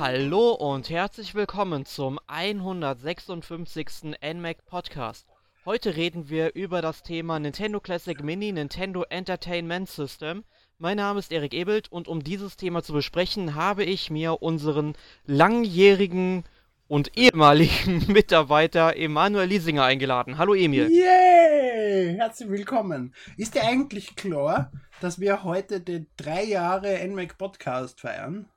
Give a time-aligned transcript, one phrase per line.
[0.00, 4.16] Hallo und herzlich willkommen zum 156.
[4.22, 5.26] NMAC Podcast.
[5.66, 10.44] Heute reden wir über das Thema Nintendo Classic Mini Nintendo Entertainment System.
[10.78, 14.94] Mein Name ist Erik Ebelt und um dieses Thema zu besprechen, habe ich mir unseren
[15.26, 16.44] langjährigen
[16.88, 20.38] und ehemaligen Mitarbeiter Emanuel Liesinger eingeladen.
[20.38, 20.88] Hallo Emil.
[20.90, 22.14] Yay!
[22.16, 23.14] Herzlich willkommen.
[23.36, 24.72] Ist dir eigentlich klar,
[25.02, 28.48] dass wir heute den drei Jahre NMAC Podcast feiern?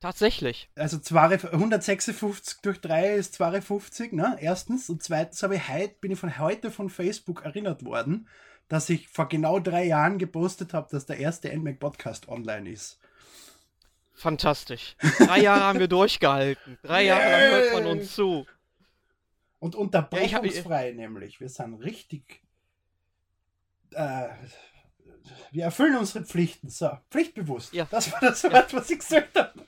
[0.00, 0.70] Tatsächlich.
[0.76, 4.38] Also 156 durch 3 ist 52, ne?
[4.40, 4.88] Erstens.
[4.88, 8.26] Und zweitens habe ich heute, bin ich von heute von Facebook erinnert worden,
[8.68, 12.98] dass ich vor genau drei Jahren gepostet habe, dass der erste NMAC Podcast online ist.
[14.14, 14.96] Fantastisch.
[15.18, 16.78] Drei Jahre haben wir durchgehalten.
[16.82, 18.46] Drei Jahre lang hört man uns zu.
[19.58, 21.40] Und unterbrechungsfrei ja, nämlich.
[21.40, 22.42] Wir sind richtig.
[23.92, 24.28] Äh,
[25.50, 26.70] wir erfüllen unsere Pflichten.
[26.70, 27.74] So, pflichtbewusst.
[27.74, 27.86] Ja.
[27.90, 28.78] Das war das Wort, ja.
[28.78, 29.66] was ich gesagt habe.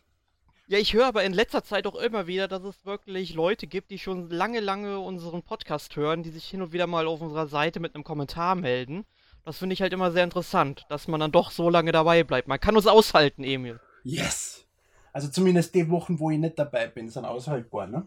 [0.72, 3.90] Ja, ich höre aber in letzter Zeit auch immer wieder, dass es wirklich Leute gibt,
[3.90, 7.46] die schon lange, lange unseren Podcast hören, die sich hin und wieder mal auf unserer
[7.46, 9.04] Seite mit einem Kommentar melden.
[9.44, 12.48] Das finde ich halt immer sehr interessant, dass man dann doch so lange dabei bleibt.
[12.48, 13.80] Man kann uns aushalten, Emil.
[14.02, 14.64] Yes!
[15.12, 18.06] Also zumindest die Wochen, wo ich nicht dabei bin, sind aushaltbar, ne?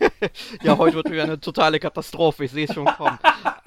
[0.62, 3.18] ja, heute wird wieder eine totale Katastrophe, ich sehe es schon kommen.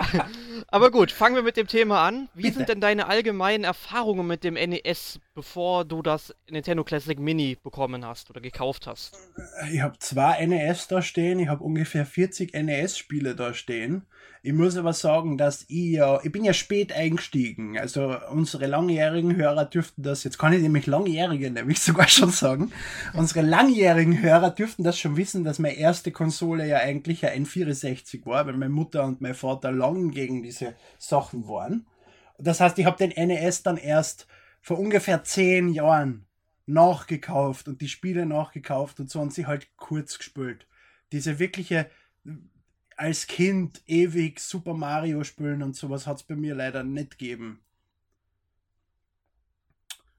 [0.69, 2.27] Aber gut, fangen wir mit dem Thema an.
[2.33, 2.55] Wie Bitte.
[2.55, 8.05] sind denn deine allgemeinen Erfahrungen mit dem NES, bevor du das Nintendo Classic Mini bekommen
[8.05, 9.17] hast oder gekauft hast?
[9.71, 14.05] Ich habe zwei NES da stehen, ich habe ungefähr 40 NES-Spiele da stehen.
[14.47, 17.77] Ich muss aber sagen, dass ich ja, ich bin ja spät eingestiegen.
[17.77, 22.71] Also unsere langjährigen Hörer dürften das, jetzt kann ich nämlich langjährige nämlich sogar schon sagen,
[23.13, 28.25] unsere langjährigen Hörer dürften das schon wissen, dass meine erste Konsole ja eigentlich ein N64
[28.25, 31.85] war, weil meine Mutter und mein Vater lang gegen diese Sachen waren.
[32.37, 34.27] Das heißt, ich habe den NES dann erst
[34.61, 36.25] vor ungefähr zehn Jahren
[36.67, 40.67] nachgekauft und die Spiele nachgekauft und so und sie halt kurz gespült.
[41.11, 41.89] Diese wirkliche
[42.97, 47.59] als Kind ewig Super Mario spielen und sowas hat es bei mir leider nicht gegeben.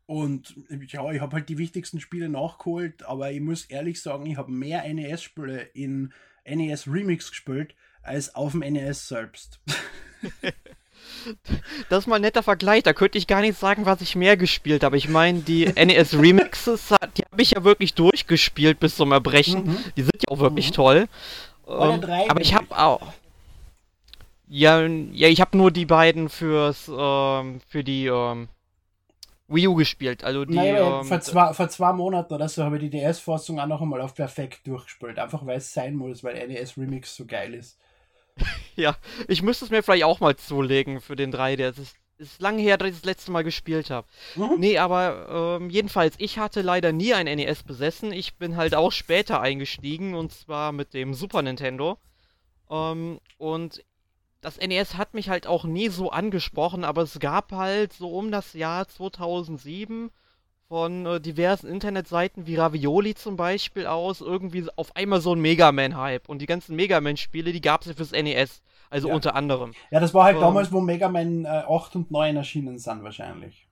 [0.07, 0.55] Und
[0.87, 4.51] ja, ich habe halt die wichtigsten Spiele nachgeholt, aber ich muss ehrlich sagen, ich habe
[4.51, 6.15] mehr NES-Spiele in
[6.47, 9.61] NES Remix gespielt als auf dem NES selbst.
[11.89, 12.83] Das ist mal ein netter Vergleich.
[12.83, 14.97] Da könnte ich gar nicht sagen, was ich mehr gespielt habe.
[14.97, 19.67] Ich meine, die NES Remixes, die habe ich ja wirklich durchgespielt bis zum Erbrechen.
[19.67, 19.79] Mhm.
[19.97, 20.75] Die sind ja auch wirklich mhm.
[20.75, 21.09] toll.
[21.69, 23.13] Ähm, aber ich habe auch.
[24.49, 28.49] Ja, ja, ich habe nur die beiden fürs ähm, für die ähm,
[29.49, 30.25] Wii U gespielt.
[30.25, 30.55] Also die.
[30.55, 33.83] Naja, ähm, vor, zwei, vor zwei Monaten oder so habe ich die DS-Fassung auch noch
[33.83, 35.19] einmal auf perfekt durchgespielt.
[35.19, 37.79] Einfach weil es sein muss, weil NES Remix so geil ist.
[38.77, 38.97] ja,
[39.27, 41.73] ich müsste es mir vielleicht auch mal zulegen für den 3 d
[42.19, 44.07] ist, ist lange her, dass ich das letzte Mal gespielt habe.
[44.37, 44.57] Mhm.
[44.59, 48.13] Nee, aber ähm, jedenfalls, ich hatte leider nie ein NES besessen.
[48.13, 51.99] Ich bin halt auch später eingestiegen und zwar mit dem Super Nintendo.
[52.71, 53.85] Ähm, und
[54.41, 58.31] das NES hat mich halt auch nie so angesprochen, aber es gab halt so um
[58.31, 60.11] das Jahr 2007
[60.69, 65.73] von äh, diversen Internetseiten wie Ravioli zum Beispiel aus irgendwie auf einmal so ein Mega
[65.73, 66.29] Man-Hype.
[66.29, 68.63] Und die ganzen Mega Man-Spiele, die gab es ja fürs NES.
[68.91, 69.15] Also ja.
[69.15, 69.73] unter anderem.
[69.91, 73.03] Ja, das war halt um, damals, wo Mega Man äh, 8 und 9 erschienen sind,
[73.03, 73.69] wahrscheinlich.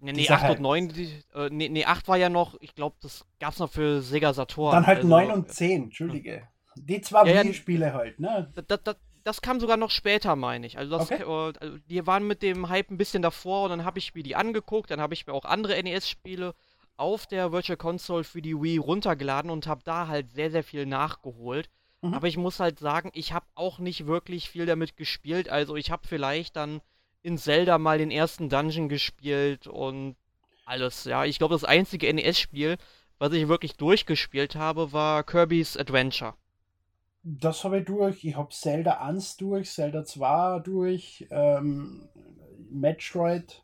[0.00, 2.96] Nee, nee 8 und 9, die, äh, nee, nee, 8 war ja noch, ich glaube,
[3.02, 4.72] das gab es noch für Sega Saturn.
[4.72, 6.46] Dann halt also, 9 und 10, Entschuldige.
[6.76, 8.52] Die zwei ja, Wii-Spiele ja, halt, ne?
[8.54, 10.78] Das, das, das kam sogar noch später, meine ich.
[10.78, 11.22] Also, das, okay.
[11.22, 14.22] äh, also die waren mit dem Hype ein bisschen davor und dann habe ich mir
[14.22, 16.54] die angeguckt, dann habe ich mir auch andere NES-Spiele
[16.96, 20.86] auf der Virtual Console für die Wii runtergeladen und habe da halt sehr, sehr viel
[20.86, 21.68] nachgeholt.
[22.02, 22.14] Mhm.
[22.14, 25.48] Aber ich muss halt sagen, ich habe auch nicht wirklich viel damit gespielt.
[25.48, 26.80] Also ich habe vielleicht dann
[27.22, 30.16] in Zelda mal den ersten Dungeon gespielt und
[30.64, 31.04] alles.
[31.04, 32.76] Ja, ich glaube, das einzige NES-Spiel,
[33.18, 36.34] was ich wirklich durchgespielt habe, war Kirby's Adventure.
[37.24, 38.24] Das habe ich durch.
[38.24, 42.08] Ich habe Zelda 1 durch, Zelda 2 durch, ähm,
[42.70, 43.62] Metroid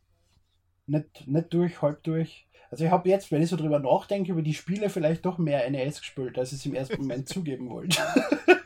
[0.87, 2.47] nicht, nicht durch, halb durch.
[2.75, 5.71] Also ich habe jetzt, wenn ich so drüber nachdenke, über die Spiele vielleicht doch mehr
[5.71, 8.03] NES gespielt, als ich es im ersten Moment zugeben wollte.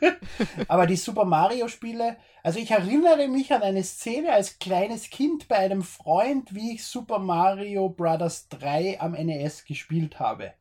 [0.67, 5.47] Aber die Super Mario Spiele, also ich erinnere mich an eine Szene als kleines Kind
[5.47, 8.47] bei einem Freund, wie ich Super Mario Bros.
[8.49, 10.53] 3 am NES gespielt habe.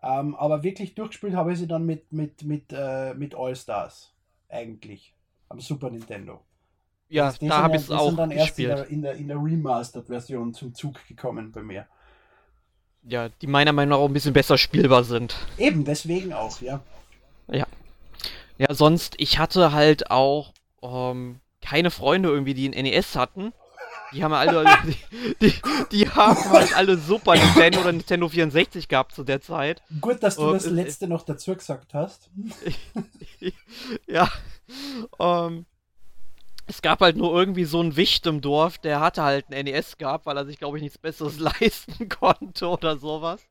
[0.00, 4.14] Ähm, aber wirklich durchgespielt habe ich sie dann mit, mit, mit, äh, mit All Stars.
[4.48, 5.16] Eigentlich.
[5.48, 6.42] Am Super Nintendo.
[7.08, 9.42] Ja, da habe ich es auch sind dann erst in der, in der, in der
[9.42, 11.88] Remastered-Version zum Zug gekommen bei mir
[13.06, 15.36] ja, die meiner Meinung nach auch ein bisschen besser spielbar sind.
[15.58, 16.80] Eben, deswegen auch, ja.
[17.48, 17.66] Ja.
[18.56, 20.52] Ja, sonst, ich hatte halt auch
[20.82, 23.52] ähm, keine Freunde irgendwie, die ein NES hatten.
[24.12, 24.96] Die haben alle, die,
[25.40, 25.54] die,
[25.90, 29.82] die, haben halt alle Super Nintendo oder Nintendo 64 gehabt zu der Zeit.
[30.00, 32.30] Gut, dass du Und, das letzte noch dazu gesagt hast.
[34.06, 34.30] ja.
[35.18, 35.66] Ähm,
[36.66, 39.98] es gab halt nur irgendwie so einen Wicht im Dorf, der hatte halt ein NES
[39.98, 43.46] gehabt, weil er sich, glaube ich, nichts Besseres leisten konnte oder sowas.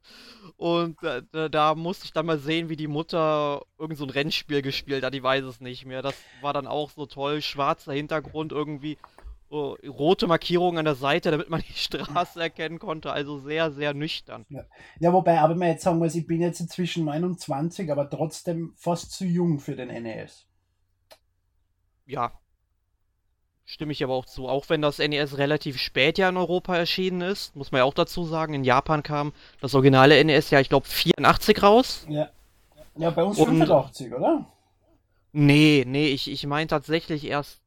[0.58, 4.62] Und äh, da musste ich dann mal sehen, wie die Mutter irgend so ein Rennspiel
[4.62, 6.02] gespielt hat, ich weiß es nicht mehr.
[6.02, 8.98] Das war dann auch so toll, schwarzer Hintergrund irgendwie,
[9.52, 13.94] uh, rote Markierungen an der Seite, damit man die Straße erkennen konnte, also sehr, sehr
[13.94, 14.46] nüchtern.
[14.50, 14.66] Ja,
[15.00, 19.12] ja wobei, aber man jetzt sagen muss, ich bin jetzt inzwischen 29, aber trotzdem fast
[19.12, 20.48] zu jung für den NES.
[22.06, 22.34] Ja,
[23.66, 24.50] Stimme ich aber auch zu.
[24.50, 27.94] Auch wenn das NES relativ spät ja in Europa erschienen ist, muss man ja auch
[27.94, 28.54] dazu sagen.
[28.54, 29.32] In Japan kam
[29.62, 32.06] das originale NES ja, ich glaube, 84 raus.
[32.10, 32.30] Ja.
[32.96, 34.46] Ja, bei uns Und, 85, oder?
[35.32, 37.62] Nee, nee, ich, ich meine tatsächlich erst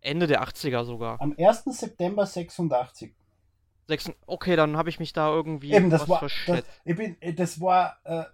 [0.00, 1.20] Ende der 80er sogar.
[1.20, 1.64] Am 1.
[1.64, 3.14] September 86.
[3.88, 7.60] Sechs, okay, dann habe ich mich da irgendwie Eben, das war, das, ich bin, das
[7.60, 8.24] war äh,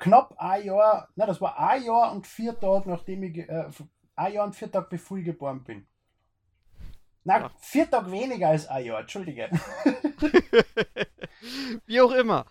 [0.00, 3.66] knapp ein Jahr, na, das war ein Jahr und vier Tage, nachdem ich äh,
[4.16, 5.86] ein Jahr und vier Tage bevor ich geboren bin.
[7.24, 9.48] Na, vier Tage weniger als ein Jahr, entschuldige.
[11.86, 12.46] Wie auch immer.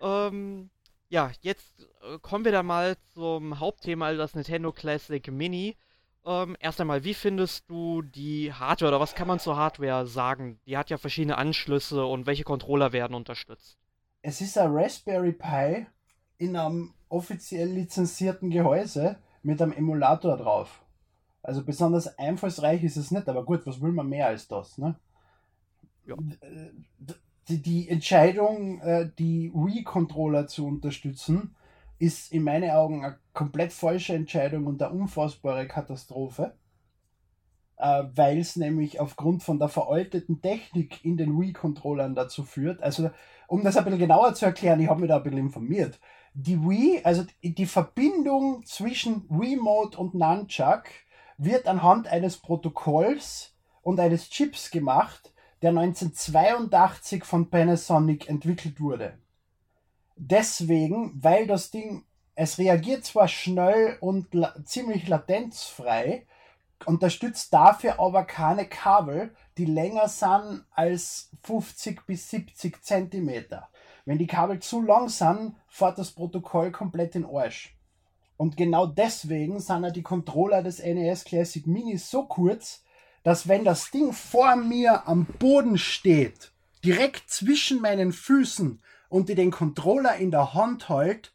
[0.00, 0.70] Ähm,
[1.08, 5.76] ja, jetzt äh, kommen wir da mal zum Hauptthema, also das Nintendo Classic Mini.
[6.24, 10.58] Ähm, erst einmal, wie findest du die Hardware oder was kann man zur Hardware sagen?
[10.66, 13.78] Die hat ja verschiedene Anschlüsse und welche Controller werden unterstützt?
[14.22, 15.86] Es ist ein Raspberry Pi
[16.38, 20.82] in einem offiziell lizenzierten Gehäuse mit einem Emulator drauf.
[21.46, 24.78] Also besonders einfallsreich ist es nicht, aber gut, was will man mehr als das?
[24.78, 24.96] Ne?
[26.04, 26.16] Ja.
[27.48, 31.54] Die, die Entscheidung, äh, die Wii-Controller zu unterstützen,
[32.00, 36.56] ist in meinen Augen eine komplett falsche Entscheidung und eine unfassbare Katastrophe,
[37.76, 42.82] äh, weil es nämlich aufgrund von der veralteten Technik in den Wii-Controllern dazu führt.
[42.82, 43.12] Also,
[43.46, 46.00] um das ein bisschen genauer zu erklären, ich habe mich da ein bisschen informiert.
[46.34, 50.86] Die Wii, also die Verbindung zwischen Wii-Mode und Nunchuck,
[51.38, 59.18] wird anhand eines Protokolls und eines Chips gemacht, der 1982 von Panasonic entwickelt wurde.
[60.16, 62.04] Deswegen, weil das Ding,
[62.34, 66.26] es reagiert zwar schnell und la ziemlich latenzfrei,
[66.84, 73.68] unterstützt dafür aber keine Kabel, die länger sind als 50 bis 70 Zentimeter.
[74.04, 77.75] Wenn die Kabel zu lang sind, fährt das Protokoll komplett in Arsch.
[78.36, 82.82] Und genau deswegen sind ja die Controller des NES Classic Mini so kurz,
[83.22, 86.52] dass wenn das Ding vor mir am Boden steht,
[86.84, 91.32] direkt zwischen meinen Füßen und ich den Controller in der Hand halt,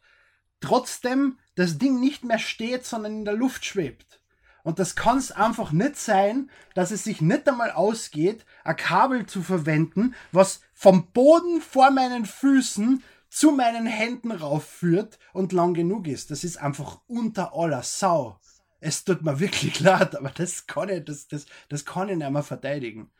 [0.60, 4.20] trotzdem das Ding nicht mehr steht, sondern in der Luft schwebt.
[4.62, 9.26] Und das kann es einfach nicht sein, dass es sich nicht einmal ausgeht, ein Kabel
[9.26, 13.02] zu verwenden, was vom Boden vor meinen Füßen
[13.32, 16.30] zu meinen Händen raufführt und lang genug ist.
[16.30, 18.38] Das ist einfach unter aller Sau.
[18.78, 22.30] Es tut mir wirklich leid, aber das kann ich, das, das, das kann ich nicht
[22.30, 23.10] mehr verteidigen.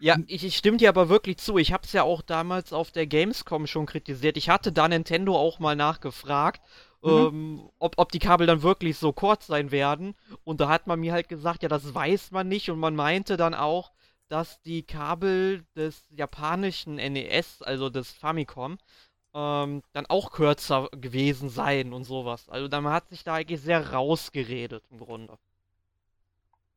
[0.00, 1.56] Ja, ich, ich stimme dir aber wirklich zu.
[1.56, 4.36] Ich habe es ja auch damals auf der Gamescom schon kritisiert.
[4.36, 6.60] Ich hatte da Nintendo auch mal nachgefragt,
[7.00, 7.10] mhm.
[7.10, 10.14] ähm, ob, ob die Kabel dann wirklich so kurz sein werden.
[10.44, 12.68] Und da hat man mir halt gesagt, ja, das weiß man nicht.
[12.70, 13.92] Und man meinte dann auch,
[14.28, 18.76] dass die Kabel des japanischen NES, also des Famicom,
[19.34, 22.48] ähm, dann auch kürzer gewesen sein und sowas.
[22.48, 25.38] Also man hat sich da eigentlich sehr rausgeredet im Grunde.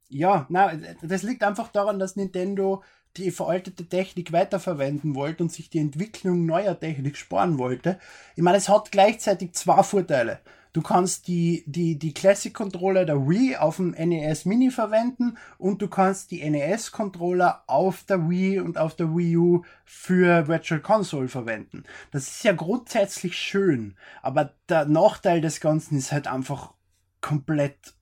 [0.07, 0.71] Ja, na,
[1.01, 2.83] das liegt einfach daran, dass Nintendo
[3.17, 7.99] die veraltete Technik weiterverwenden wollte und sich die Entwicklung neuer Technik sparen wollte.
[8.35, 10.39] Ich meine, es hat gleichzeitig zwei Vorteile.
[10.75, 15.81] Du kannst die, die, die Classic Controller der Wii auf dem NES Mini verwenden und
[15.81, 20.81] du kannst die NES Controller auf der Wii und auf der Wii U für Virtual
[20.81, 21.85] Console verwenden.
[22.11, 26.73] Das ist ja grundsätzlich schön, aber der Nachteil des Ganzen ist halt einfach
[27.21, 27.93] komplett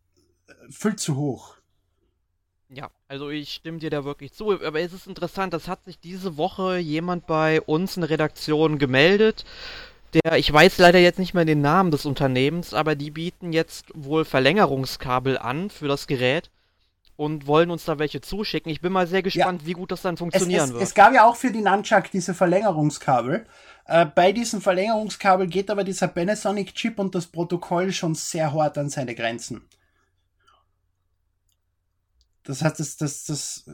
[0.47, 1.57] äh, viel zu hoch.
[2.69, 5.99] Ja, also ich stimme dir da wirklich zu, aber es ist interessant, das hat sich
[5.99, 9.45] diese Woche jemand bei uns in der Redaktion gemeldet
[10.13, 13.85] der, ich weiß leider jetzt nicht mehr den Namen des Unternehmens, aber die bieten jetzt
[13.93, 16.49] wohl Verlängerungskabel an für das Gerät
[17.15, 18.71] und wollen uns da welche zuschicken.
[18.71, 19.67] Ich bin mal sehr gespannt, ja.
[19.67, 20.83] wie gut das dann funktionieren es, es, wird.
[20.83, 23.45] Es gab ja auch für die Nunchuck diese Verlängerungskabel.
[23.85, 28.89] Äh, bei diesem Verlängerungskabel geht aber dieser Panasonic-Chip und das Protokoll schon sehr hart an
[28.89, 29.61] seine Grenzen.
[32.43, 33.67] Das heißt, das, das, das,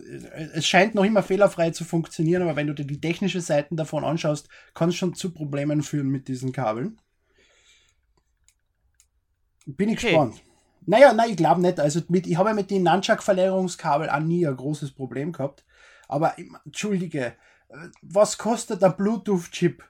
[0.54, 4.04] es scheint noch immer fehlerfrei zu funktionieren, aber wenn du dir die technische Seiten davon
[4.04, 7.02] anschaust, kann es schon zu Problemen führen mit diesen Kabeln.
[9.66, 10.08] Bin ich okay.
[10.10, 10.42] gespannt.
[10.86, 11.80] Naja, nein, ich glaube nicht.
[11.80, 15.66] Also mit, ich habe ja mit den Nunchuck-Verlängerungskabel auch nie ein großes Problem gehabt.
[16.08, 16.36] Aber
[16.66, 17.36] entschuldige,
[18.02, 19.84] was kostet der Bluetooth-Chip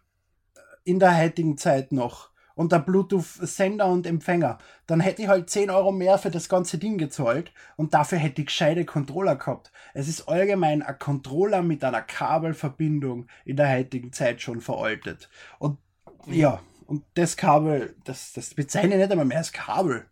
[0.83, 2.29] in der heutigen Zeit noch?
[2.59, 4.57] Und der Bluetooth-Sender und Empfänger.
[4.85, 8.41] Dann hätte ich halt 10 Euro mehr für das ganze Ding gezahlt und dafür hätte
[8.41, 9.71] ich gescheite Controller gehabt.
[9.93, 15.29] Es ist allgemein ein Controller mit einer Kabelverbindung in der heutigen Zeit schon veraltet.
[15.57, 15.77] Und
[16.25, 20.05] ja, und das Kabel, das, das bezeichne ich nicht einmal mehr als Kabel.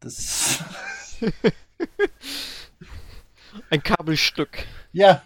[0.00, 0.58] Das
[3.70, 4.66] Ein Kabelstück.
[4.90, 5.22] Ja.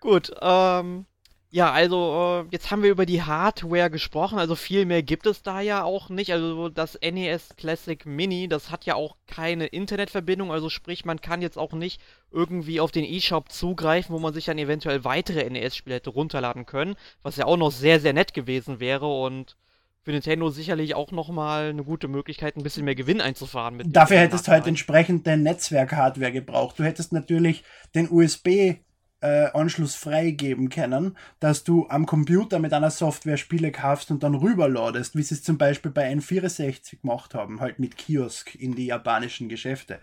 [0.00, 1.06] Gut, ähm,
[1.54, 5.42] ja, also äh, jetzt haben wir über die Hardware gesprochen, also viel mehr gibt es
[5.42, 6.32] da ja auch nicht.
[6.32, 11.42] Also das NES Classic Mini, das hat ja auch keine Internetverbindung, also sprich, man kann
[11.42, 15.96] jetzt auch nicht irgendwie auf den eShop zugreifen, wo man sich dann eventuell weitere NES-Spiele
[15.96, 19.58] hätte runterladen können, was ja auch noch sehr, sehr nett gewesen wäre und
[20.04, 23.76] für Nintendo sicherlich auch nochmal eine gute Möglichkeit, ein bisschen mehr Gewinn einzufahren.
[23.76, 26.78] Mit Dafür hättest du halt entsprechend den Netzwerk-Hardware gebraucht.
[26.78, 27.62] Du hättest natürlich
[27.94, 28.76] den USB
[29.22, 34.34] äh, Anschluss freigeben können, dass du am Computer mit einer Software Spiele kaufst und dann
[34.34, 38.86] rüberladest, wie sie es zum Beispiel bei N64 gemacht haben, halt mit Kiosk in die
[38.86, 40.00] japanischen Geschäfte.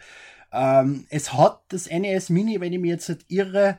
[0.51, 3.77] Ähm, es hat das NES Mini, wenn ich mir jetzt nicht irre,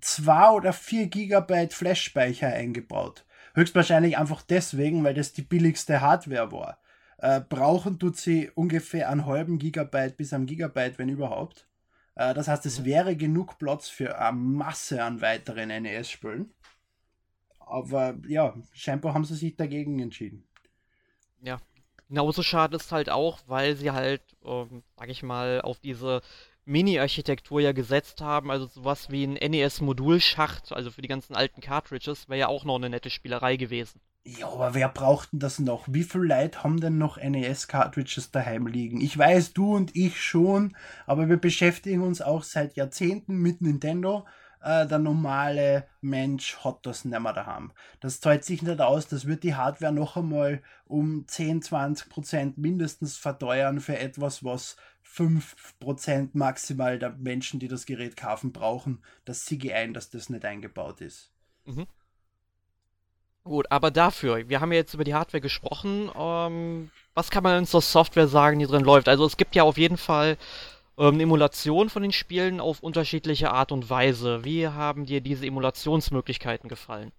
[0.00, 3.24] zwei oder vier Gigabyte Flash-Speicher eingebaut.
[3.54, 6.78] Höchstwahrscheinlich einfach deswegen, weil das die billigste Hardware war.
[7.18, 11.67] Äh, brauchen tut sie ungefähr einen halben Gigabyte bis einem Gigabyte, wenn überhaupt.
[12.18, 16.52] Äh, das heißt, es wäre genug Platz für eine Masse an weiteren NES-Spielen.
[17.60, 20.46] Aber ja, scheinbar haben sie sich dagegen entschieden.
[21.40, 21.60] Ja,
[22.08, 26.22] genauso schade ist halt auch, weil sie halt, ähm, sag ich mal, auf diese
[26.64, 32.28] Mini-Architektur ja gesetzt haben, also sowas wie ein NES-Modulschacht, also für die ganzen alten Cartridges,
[32.28, 34.00] wäre ja auch noch eine nette Spielerei gewesen.
[34.36, 35.86] Ja, aber wer braucht denn das noch?
[35.88, 39.00] Wie viele Leute haben denn noch NES-Cartridges daheim liegen?
[39.00, 44.26] Ich weiß, du und ich schon, aber wir beschäftigen uns auch seit Jahrzehnten mit Nintendo.
[44.60, 47.72] Äh, der normale Mensch hat das nicht mehr daheim.
[48.00, 52.58] Das zahlt sich nicht aus, das wird die Hardware noch einmal um 10, 20 Prozent
[52.58, 59.02] mindestens verteuern für etwas, was 5 Prozent maximal der Menschen, die das Gerät kaufen, brauchen.
[59.24, 61.32] Das siege ich ein, dass das nicht eingebaut ist.
[61.64, 61.86] Mhm.
[63.48, 66.10] Gut, aber dafür, wir haben ja jetzt über die Hardware gesprochen.
[66.14, 69.08] Ähm, was kann man denn zur Software sagen, die drin läuft?
[69.08, 70.36] Also es gibt ja auf jeden Fall
[70.98, 74.44] ähm, eine Emulation von den Spielen auf unterschiedliche Art und Weise.
[74.44, 77.10] Wie haben dir diese Emulationsmöglichkeiten gefallen?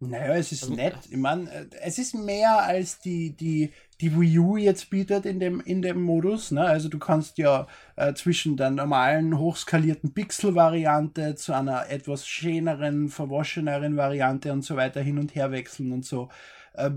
[0.00, 0.96] Naja, es ist also, nett.
[1.08, 5.40] Ich meine, äh, es ist mehr als die, die, die Wii U jetzt bietet in
[5.40, 6.50] dem, in dem Modus.
[6.50, 6.62] Ne?
[6.62, 13.96] Also du kannst ja äh, zwischen der normalen, hochskalierten Pixel-Variante zu einer etwas schöneren, verwascheneren
[13.96, 16.28] Variante und so weiter hin und her wechseln und so.
[16.74, 16.90] Äh,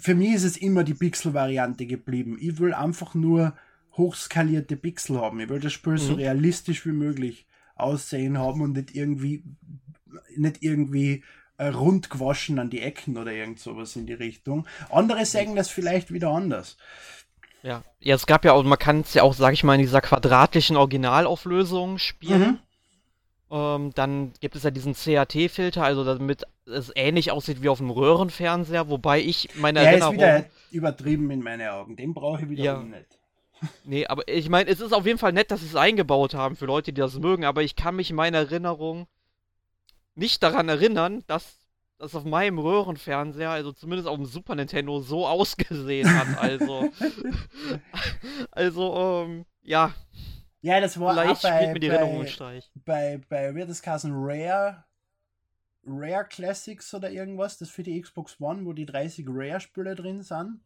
[0.00, 2.36] für mich ist es immer die Pixel-Variante geblieben.
[2.40, 3.54] Ich will einfach nur
[3.96, 5.40] hochskalierte Pixel haben.
[5.40, 5.98] Ich will das Spiel mhm.
[5.98, 9.42] so realistisch wie möglich aussehen haben und nicht irgendwie
[10.36, 14.66] nicht irgendwie äh, rund gewaschen an die Ecken oder irgend sowas in die Richtung.
[14.90, 16.76] Andere sagen das vielleicht wieder anders.
[17.62, 19.80] Ja, ja es gab ja auch, man kann es ja auch, sag ich mal, in
[19.80, 22.40] dieser quadratischen Originalauflösung spielen.
[22.40, 22.58] Mhm.
[23.52, 27.90] Ähm, dann gibt es ja diesen CAT-Filter, also damit es ähnlich aussieht wie auf einem
[27.90, 30.18] Röhrenfernseher, wobei ich meine Der Erinnerung...
[30.18, 32.82] Der ist wieder übertrieben in meinen Augen, den brauche ich wieder ja.
[32.82, 33.06] nicht.
[33.84, 36.56] Nee, aber ich meine, es ist auf jeden Fall nett, dass sie es eingebaut haben
[36.56, 39.06] für Leute, die das mögen, aber ich kann mich in meiner Erinnerung
[40.14, 41.58] nicht daran erinnern, dass
[41.98, 46.36] das auf meinem Röhrenfernseher, also zumindest auf dem Super Nintendo, so ausgesehen hat.
[46.38, 46.90] Also,
[48.50, 49.94] also ähm, ja.
[50.62, 52.26] Ja, das war Vielleicht bei, mir die Erinnerung
[52.84, 54.84] bei, bei, bei das heißen Rare,
[55.84, 60.60] Rare Classics oder irgendwas, das für die Xbox One, wo die 30 Rare-Spiele drin sind.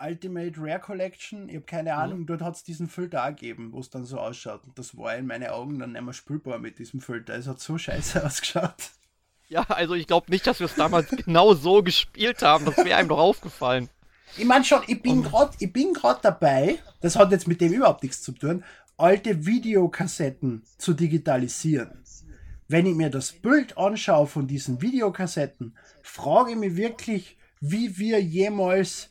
[0.00, 1.98] Ultimate Rare Collection, ich habe keine mhm.
[1.98, 2.26] Ahnung, mhm.
[2.26, 4.64] dort hat es diesen Filter auch gegeben, wo es dann so ausschaut.
[4.64, 7.34] Und das war in meinen Augen dann nicht mehr spielbar mit diesem Filter.
[7.34, 8.90] Es hat so scheiße ausgeschaut.
[9.48, 12.64] Ja, also ich glaube nicht, dass wir es damals genau so gespielt haben.
[12.64, 13.88] Das wäre einem doch aufgefallen.
[14.36, 17.72] Ich meine schon, ich bin gerade, ich bin gerade dabei, das hat jetzt mit dem
[17.72, 18.62] überhaupt nichts zu tun,
[18.98, 22.04] alte Videokassetten zu digitalisieren.
[22.68, 28.22] Wenn ich mir das Bild anschaue von diesen Videokassetten, frage ich mich wirklich, wie wir
[28.22, 29.08] jemals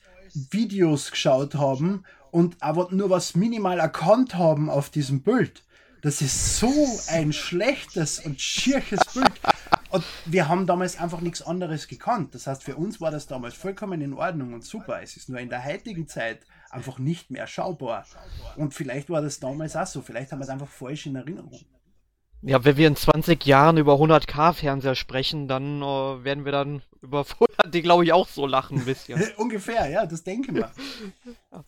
[0.51, 5.63] Videos geschaut haben und aber nur was minimal erkannt haben auf diesem Bild.
[6.01, 6.72] Das ist so
[7.10, 9.32] ein schlechtes und schierches Bild.
[9.89, 12.36] Und wir haben damals einfach nichts anderes gekannt.
[12.36, 15.01] Das heißt, für uns war das damals vollkommen in Ordnung und super.
[15.01, 18.06] Es ist nur in der heutigen Zeit einfach nicht mehr schaubar.
[18.58, 20.01] Und vielleicht war das damals auch so.
[20.01, 21.62] Vielleicht haben wir es einfach falsch in Erinnerung.
[22.41, 27.25] Ja, wenn wir in 20 Jahren über 100k-Fernseher sprechen, dann äh, werden wir dann über
[27.73, 29.21] die, glaube ich, auch so lachen ein bisschen.
[29.37, 30.71] Ungefähr, ja, das denken wir.
[31.51, 31.63] ja.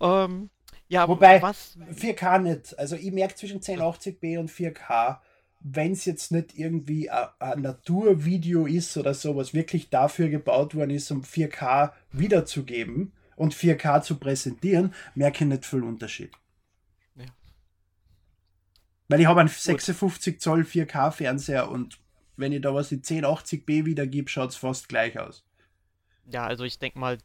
[0.24, 0.50] Ähm,
[0.88, 1.78] Ja, Wobei, was?
[1.94, 2.78] 4K nicht.
[2.78, 5.18] Also ich merke zwischen 1080p und 4K,
[5.60, 10.90] wenn es jetzt nicht irgendwie ein Naturvideo ist oder so, was wirklich dafür gebaut worden
[10.90, 16.32] ist, um 4K wiederzugeben und 4K zu präsentieren, merke ich nicht viel Unterschied.
[17.16, 17.26] Ja.
[19.08, 22.01] Weil ich habe einen 56 Zoll 4K Fernseher und
[22.36, 25.44] wenn ich da was in 1080p wiedergebe, schaut es fast gleich aus.
[26.30, 27.18] Ja, also ich denke mal,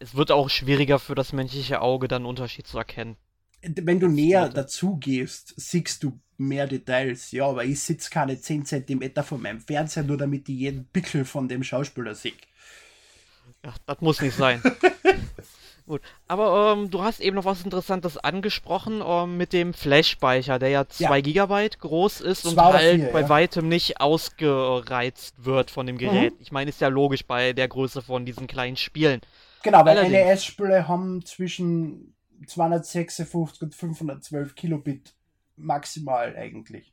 [0.00, 3.16] es wird auch schwieriger für das menschliche Auge dann einen Unterschied zu erkennen.
[3.62, 7.32] Wenn du näher dazu gehst, siehst du mehr Details.
[7.32, 11.24] Ja, aber ich sitze keine 10 cm von meinem Fernseher, nur damit ich jeden Pickel
[11.24, 12.32] von dem Schauspieler sehe.
[13.64, 14.62] Ja, das muss nicht sein.
[15.88, 20.68] Gut, aber ähm, du hast eben noch was Interessantes angesprochen ähm, mit dem Flash-Speicher, der
[20.68, 21.46] ja 2 ja.
[21.46, 23.28] GB groß ist und halt vier, bei ja.
[23.30, 26.00] weitem nicht ausgereizt wird von dem mhm.
[26.00, 26.34] Gerät.
[26.34, 26.40] Mhm.
[26.42, 29.22] Ich meine, ist ja logisch bei der Größe von diesen kleinen Spielen.
[29.62, 32.14] Genau, weil NES-Spiele haben zwischen
[32.46, 35.14] 256 und 512 Kilobit
[35.56, 36.92] maximal eigentlich.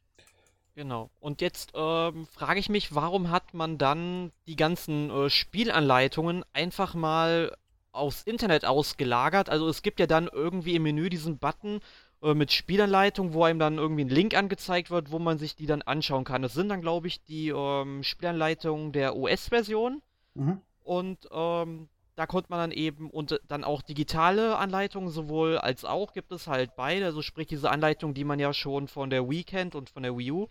[0.75, 1.09] Genau.
[1.19, 6.95] Und jetzt ähm, frage ich mich, warum hat man dann die ganzen äh, Spielanleitungen einfach
[6.95, 7.55] mal
[7.95, 9.49] aufs Internet ausgelagert?
[9.49, 11.79] Also es gibt ja dann irgendwie im Menü diesen Button
[12.21, 15.65] äh, mit Spielanleitung, wo einem dann irgendwie ein Link angezeigt wird, wo man sich die
[15.65, 16.41] dann anschauen kann.
[16.41, 20.01] Das sind dann, glaube ich, die ähm, Spielanleitungen der US-Version.
[20.33, 20.61] Mhm.
[20.83, 26.13] Und ähm, da konnte man dann eben und dann auch digitale Anleitungen sowohl als auch
[26.13, 29.43] gibt es halt beide, also sprich diese Anleitung, die man ja schon von der Wii
[29.43, 30.47] kennt und von der Wii U.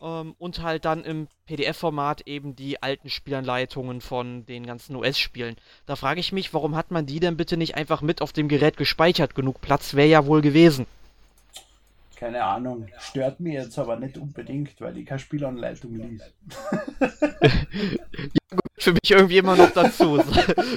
[0.00, 5.56] Ähm, und halt dann im PDF-Format eben die alten Spielanleitungen von den ganzen US-Spielen.
[5.86, 8.48] Da frage ich mich, warum hat man die denn bitte nicht einfach mit auf dem
[8.48, 9.34] Gerät gespeichert?
[9.34, 10.86] Genug Platz wäre ja wohl gewesen.
[12.22, 12.86] Keine Ahnung.
[13.00, 16.32] Stört mir jetzt aber nicht unbedingt, weil ich keine Spielanleitung liest.
[17.00, 17.08] ja,
[18.50, 20.22] gut, für mich irgendwie immer noch dazu.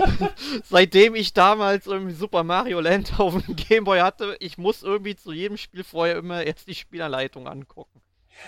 [0.63, 5.31] Seitdem ich damals irgendwie Super Mario Land auf dem Gameboy hatte, ich muss irgendwie zu
[5.33, 8.01] jedem Spiel vorher immer erst die Spielanleitung angucken.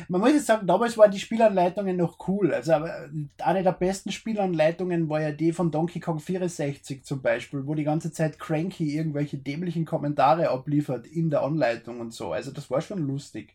[0.07, 2.53] Man muss jetzt sagen, damals waren die Spielanleitungen noch cool.
[2.53, 2.73] Also
[3.39, 7.83] eine der besten Spielanleitungen war ja die von Donkey Kong 64 zum Beispiel, wo die
[7.83, 12.31] ganze Zeit Cranky irgendwelche dämlichen Kommentare abliefert in der Anleitung und so.
[12.31, 13.53] Also das war schon lustig.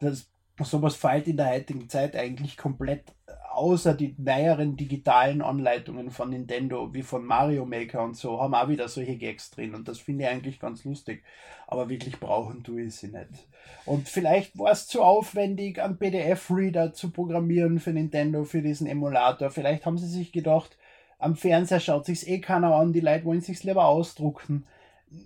[0.00, 0.28] Das,
[0.64, 3.12] sowas fällt in der heutigen Zeit eigentlich komplett
[3.56, 8.68] außer die neueren digitalen Anleitungen von Nintendo, wie von Mario Maker und so, haben auch
[8.68, 11.24] wieder solche Gags drin und das finde ich eigentlich ganz lustig.
[11.66, 13.48] Aber wirklich brauchen tue ich sie nicht.
[13.86, 19.50] Und vielleicht war es zu aufwendig, einen PDF-Reader zu programmieren für Nintendo, für diesen Emulator.
[19.50, 20.76] Vielleicht haben sie sich gedacht,
[21.18, 24.66] am Fernseher schaut sich's eh keiner an, die Leute wollen sich's lieber ausdrucken.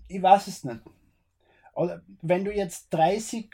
[0.06, 0.80] Ich weiß es nicht.
[1.74, 3.50] Oder wenn du jetzt 30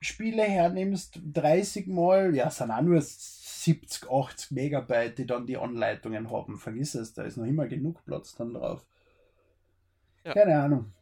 [0.00, 6.30] Spiele hernimmst, 30 Mal, ja, sind auch nur 70, 80 Megabyte, die dann die Anleitungen
[6.30, 6.58] haben.
[6.58, 8.84] Vergiss es, da ist noch immer genug Platz dann drauf.
[10.24, 10.32] Ja.
[10.34, 10.92] Keine Ahnung.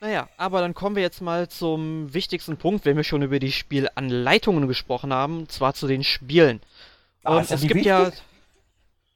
[0.00, 3.52] Naja, aber dann kommen wir jetzt mal zum wichtigsten Punkt, wenn wir schon über die
[3.52, 6.60] Spielanleitungen gesprochen haben, und zwar zu den Spielen.
[7.24, 7.86] Ah, es gibt wichtig?
[7.86, 8.10] ja.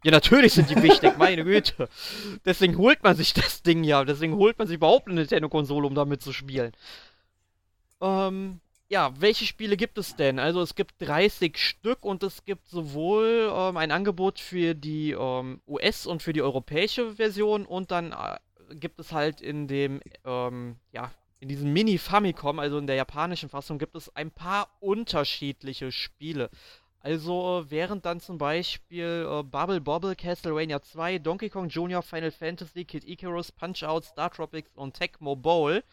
[0.02, 1.88] Ja, natürlich sind die wichtig, meine Güte.
[2.46, 4.02] Deswegen holt man sich das Ding ja.
[4.04, 6.72] Deswegen holt man sich überhaupt eine Nintendo-Konsole, um damit zu spielen.
[8.00, 8.60] Ähm,
[8.90, 10.40] ja, welche Spiele gibt es denn?
[10.40, 15.60] Also es gibt 30 Stück und es gibt sowohl ähm, ein Angebot für die ähm,
[15.68, 20.74] US- und für die europäische Version und dann äh, gibt es halt in dem, ähm,
[20.90, 25.92] ja, in diesem Mini Famicom, also in der japanischen Fassung, gibt es ein paar unterschiedliche
[25.92, 26.50] Spiele.
[26.98, 32.84] Also während dann zum Beispiel äh, Bubble Bobble, Castlevania 2, Donkey Kong Jr., Final Fantasy,
[32.84, 35.84] Kid Icarus, Punch Out, Star Tropics und Tecmo Bowl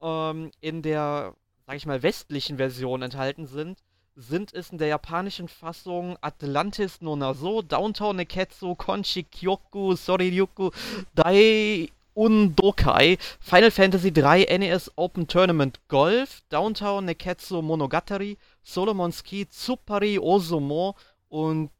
[0.00, 1.36] ähm, in der
[1.70, 3.78] sag ich mal, westlichen Versionen enthalten sind,
[4.16, 10.72] sind es in der japanischen Fassung Atlantis no Naso, Downtown Neketsu, Konchi Kyoku, Soriryuku,
[11.14, 20.18] Dai Undokai, Final Fantasy 3 NES Open Tournament Golf, Downtown Neketsu Monogatari, Solomon's Key, Tsupari
[20.18, 20.96] Ozumo
[21.28, 21.70] und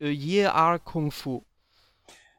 [0.00, 0.50] äh, Ye
[0.84, 1.44] Kung Fu.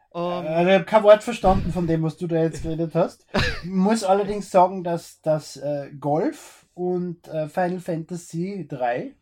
[0.09, 3.25] Um, ich habe kein Wort verstanden von dem, was du da jetzt geredet hast.
[3.63, 9.13] Ich muss allerdings sagen, dass das äh, Golf und äh, Final Fantasy 3,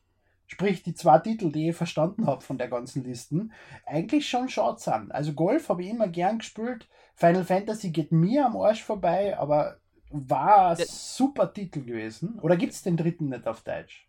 [0.45, 3.53] sprich die zwei Titel, die ich verstanden habe von der ganzen Listen,
[3.85, 5.11] eigentlich schon schade sind.
[5.11, 6.87] Also Golf habe ich immer gern gespielt.
[7.15, 9.77] Final Fantasy geht mir am Arsch vorbei, aber
[10.09, 12.39] war ein super Titel gewesen.
[12.41, 14.05] Oder gibt es den dritten nicht auf Deutsch?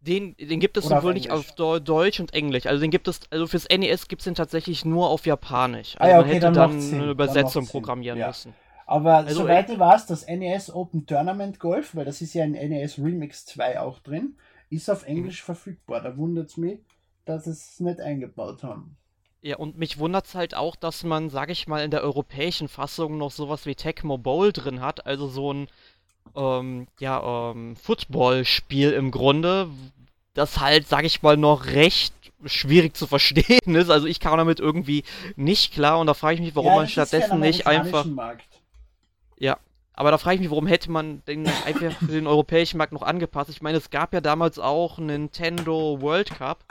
[0.00, 2.66] Den, den gibt es sowohl nicht auf Deutsch und Englisch.
[2.66, 5.96] Also den gibt es, also fürs NES gibt es den tatsächlich nur auf Japanisch.
[5.98, 8.28] Also ah, ja, okay, man hätte dann, dann eine Übersetzung programmieren ja.
[8.28, 8.54] müssen.
[8.86, 12.52] Aber also soweit ich weiß, das NES Open Tournament Golf, weil das ist ja ein
[12.52, 14.36] NES Remix 2 auch drin,
[14.70, 15.46] ist auf Englisch mhm.
[15.46, 16.00] verfügbar.
[16.00, 16.80] Da wundert es mich,
[17.24, 18.96] dass es nicht eingebaut haben.
[19.40, 22.68] Ja, und mich wundert es halt auch, dass man, sag ich mal, in der europäischen
[22.68, 25.68] Fassung noch sowas wie Tecmo Bowl drin hat, also so ein
[26.34, 29.68] ähm, ja, ähm, Football-Spiel im Grunde,
[30.32, 32.14] das halt, sag ich mal, noch recht
[32.46, 33.90] schwierig zu verstehen ist.
[33.90, 35.04] Also ich kam damit irgendwie
[35.36, 38.04] nicht klar und da frage ich mich, warum ja, man stattdessen nicht einfach.
[38.06, 38.53] Markt.
[39.44, 39.58] Ja,
[39.92, 43.02] aber da frage ich mich, warum hätte man den einfach für den europäischen Markt noch
[43.02, 43.50] angepasst?
[43.50, 46.64] Ich meine, es gab ja damals auch Nintendo World Cup.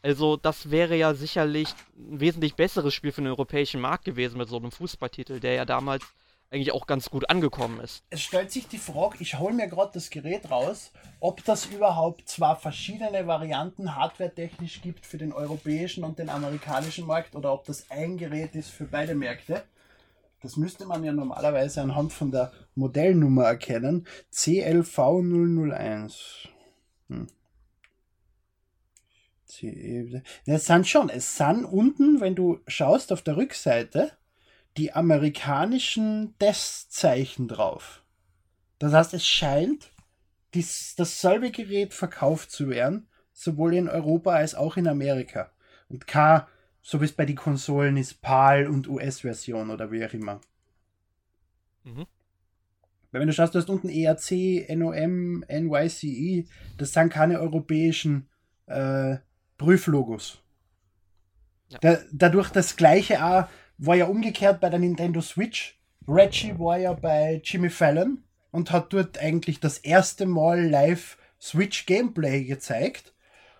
[0.00, 4.48] Also das wäre ja sicherlich ein wesentlich besseres Spiel für den europäischen Markt gewesen mit
[4.48, 6.02] so einem Fußballtitel, der ja damals
[6.50, 8.02] eigentlich auch ganz gut angekommen ist.
[8.08, 12.26] Es stellt sich die Frage, ich hole mir gerade das Gerät raus, ob das überhaupt
[12.26, 17.90] zwar verschiedene Varianten hardwaretechnisch gibt für den europäischen und den amerikanischen Markt oder ob das
[17.90, 19.62] ein Gerät ist für beide Märkte.
[20.44, 24.06] Das müsste man ja normalerweise anhand von der Modellnummer erkennen.
[24.30, 26.48] CLV001.
[27.08, 27.26] Hm.
[30.44, 34.12] Es sind schon, es sind unten, wenn du schaust auf der Rückseite,
[34.76, 38.02] die amerikanischen Testzeichen drauf.
[38.78, 39.92] Das heißt, es scheint
[40.52, 45.50] dies, dasselbe Gerät verkauft zu werden, sowohl in Europa als auch in Amerika.
[45.88, 46.42] Und kein,
[46.84, 50.40] so wie es bei den Konsolen ist, PAL und US-Version oder wie auch immer.
[51.82, 52.06] Mhm.
[53.10, 58.28] Weil wenn du schaust, du hast unten ERC, NOM, NYCE, das sind keine europäischen
[58.66, 59.16] äh,
[59.56, 60.42] Prüflogos.
[61.68, 61.78] Ja.
[61.80, 63.46] Da, dadurch das gleiche auch
[63.78, 65.80] war ja umgekehrt bei der Nintendo Switch.
[66.06, 71.86] Reggie war ja bei Jimmy Fallon und hat dort eigentlich das erste Mal live Switch
[71.86, 73.13] Gameplay gezeigt.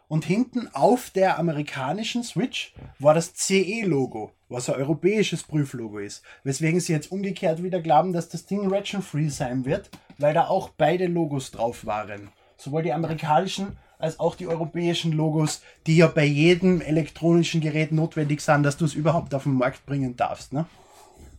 [0.08, 6.22] Und hinten auf der amerikanischen Switch war das CE-Logo, was ein europäisches Prüflogo ist.
[6.42, 10.68] Weswegen sie jetzt umgekehrt wieder glauben, dass das Ding region-free sein wird, weil da auch
[10.68, 12.28] beide Logos drauf waren.
[12.56, 18.40] Sowohl die amerikanischen als auch die europäischen Logos, die ja bei jedem elektronischen Gerät notwendig
[18.42, 20.52] sind, dass du es überhaupt auf den Markt bringen darfst.
[20.52, 20.66] Ne?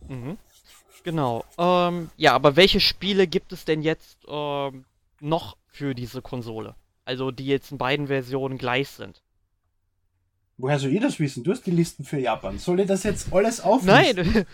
[0.08, 0.36] Mhm.
[1.04, 1.44] Genau.
[1.56, 4.84] Ähm, ja, aber welche Spiele gibt es denn jetzt ähm,
[5.20, 6.74] noch für diese Konsole?
[7.06, 9.22] Also die jetzt in beiden Versionen gleich sind.
[10.58, 11.44] Woher soll ich das wissen?
[11.44, 12.58] Du hast die Listen für Japan.
[12.58, 14.24] Soll ich das jetzt alles auflisten?
[14.24, 14.46] Nein,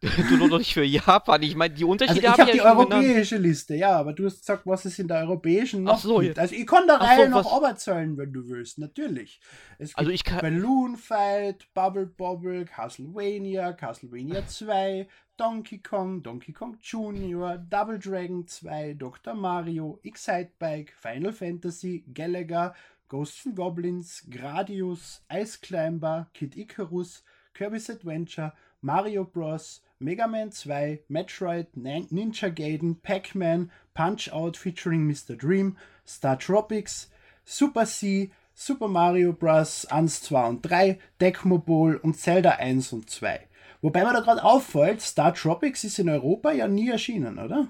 [0.00, 1.42] du nur noch nicht für Japan.
[1.42, 3.48] Ich meine, die Unterschiede also ich habe hab ja die europäische genannt.
[3.48, 6.38] Liste, ja, aber du hast gesagt, was es in der europäischen noch Ach so, gibt.
[6.38, 9.40] Also ich kann da Reihe so, noch oberzählen, wenn du willst, natürlich.
[9.78, 10.40] Es gibt also ich kann...
[10.40, 18.94] Balloon Fight, Bubble Bobble, Castlevania, Castlevania 2, Donkey Kong, Donkey Kong Jr., Double Dragon 2,
[18.94, 19.34] Dr.
[19.34, 22.74] Mario, Excite Bike, Final Fantasy, Gallagher,
[23.12, 27.20] Ghosts and Goblins, Gradius, Ice Climber, Kid Icarus,
[27.52, 35.36] Kirby's Adventure, Mario Bros., Mega Man 2, Metroid, Ninja Gaiden, Pac-Man, Punch-Out featuring Mr.
[35.36, 37.10] Dream, Star Tropics,
[37.44, 39.84] Super C, Super Mario Bros.
[39.84, 43.46] 1, 2 und 3, Deckmobol und Zelda 1 und 2.
[43.82, 47.68] Wobei mir da gerade auffällt, Star Tropics ist in Europa ja nie erschienen, oder?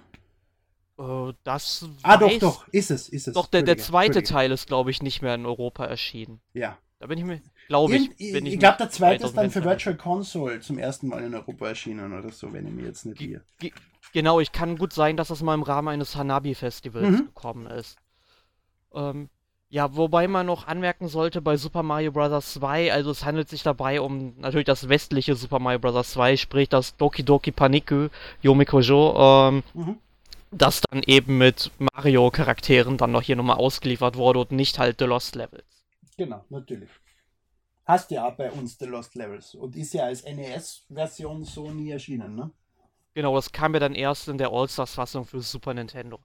[1.02, 1.88] Äh, das.
[2.02, 3.34] Ah, doch, doch, ist es, ist es.
[3.34, 6.40] Doch, der, der zweite Teil ist, glaube ich, nicht mehr in Europa erschienen.
[6.54, 6.78] Ja.
[7.00, 8.10] Da bin ich mir, glaube ich.
[8.18, 11.66] ich, ich glaube, der zweite ist dann für Virtual Console zum ersten Mal in Europa
[11.66, 13.42] erschienen oder so, wenn ich mir jetzt nicht hier.
[14.12, 17.26] Genau, ich kann gut sein, dass das mal im Rahmen eines Hanabi-Festivals mhm.
[17.26, 17.96] gekommen ist.
[18.94, 19.30] Ähm,
[19.68, 22.52] ja, wobei man noch anmerken sollte bei Super Mario Bros.
[22.52, 26.12] 2, also es handelt sich dabei um natürlich das westliche Super Mario Bros.
[26.12, 28.10] 2, sprich das Doki Doki Paniku
[28.42, 29.48] Yomikojo.
[29.48, 29.98] Ähm, mhm
[30.52, 35.06] das dann eben mit Mario-Charakteren dann noch hier nochmal ausgeliefert wurde und nicht halt The
[35.06, 35.84] Lost Levels.
[36.16, 36.90] Genau, natürlich.
[37.84, 42.36] Hast ja bei uns The Lost Levels und ist ja als NES-Version so nie erschienen,
[42.36, 42.50] ne?
[43.14, 46.18] Genau, das kam ja dann erst in der All-Stars-Fassung für Super Nintendo.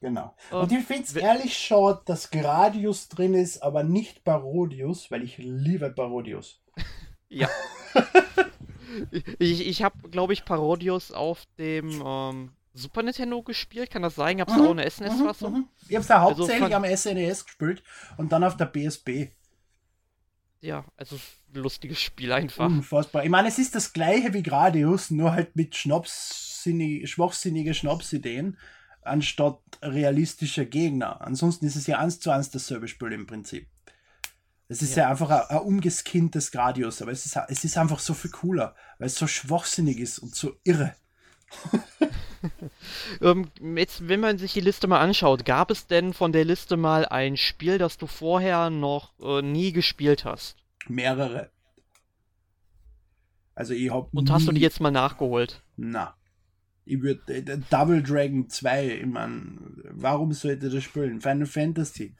[0.00, 0.34] Genau.
[0.52, 5.22] Ähm, und ich finde es ehrlich schade, dass Gradius drin ist, aber nicht Parodius, weil
[5.22, 6.60] ich liebe Parodius.
[7.28, 7.48] ja.
[9.38, 13.90] ich ich habe, glaube ich, Parodius auf dem ähm, Super Nintendo gespielt?
[13.90, 14.38] Kann das sein?
[14.38, 15.52] Gab es mhm, auch eine SNES-Fassung?
[15.52, 15.68] Mhm, mhm.
[15.88, 17.82] Ich habe es da also hauptsächlich also am SNES e gespielt
[18.16, 19.30] und dann auf der PSP.
[20.60, 21.18] Ja, also
[21.52, 22.66] lustiges Spiel einfach.
[22.66, 23.22] Unfassbar.
[23.22, 28.58] Ich meine, es ist das gleiche wie Gradius, nur halt mit Schnapssinnig, schwachsinnige Schnapsideen
[29.02, 31.20] anstatt realistischer Gegner.
[31.20, 33.68] Ansonsten ist es ja eins zu eins dasselbe Spiel im Prinzip.
[34.68, 37.98] Es ist ja, ja einfach ein, ein umgeskinntes Gradius, aber es ist, es ist einfach
[37.98, 40.96] so viel cooler, weil es so schwachsinnig ist und so irre.
[43.20, 46.76] ähm, jetzt, wenn man sich die Liste mal anschaut, gab es denn von der Liste
[46.76, 50.56] mal ein Spiel, das du vorher noch äh, nie gespielt hast?
[50.88, 51.50] Mehrere.
[53.54, 55.62] Also ich hab Und hast du die jetzt mal nachgeholt?
[55.76, 56.16] Na.
[56.86, 59.58] Ich würde äh, Double Dragon 2, ich mein,
[59.90, 61.20] warum sollte das spielen?
[61.20, 62.14] Final Fantasy.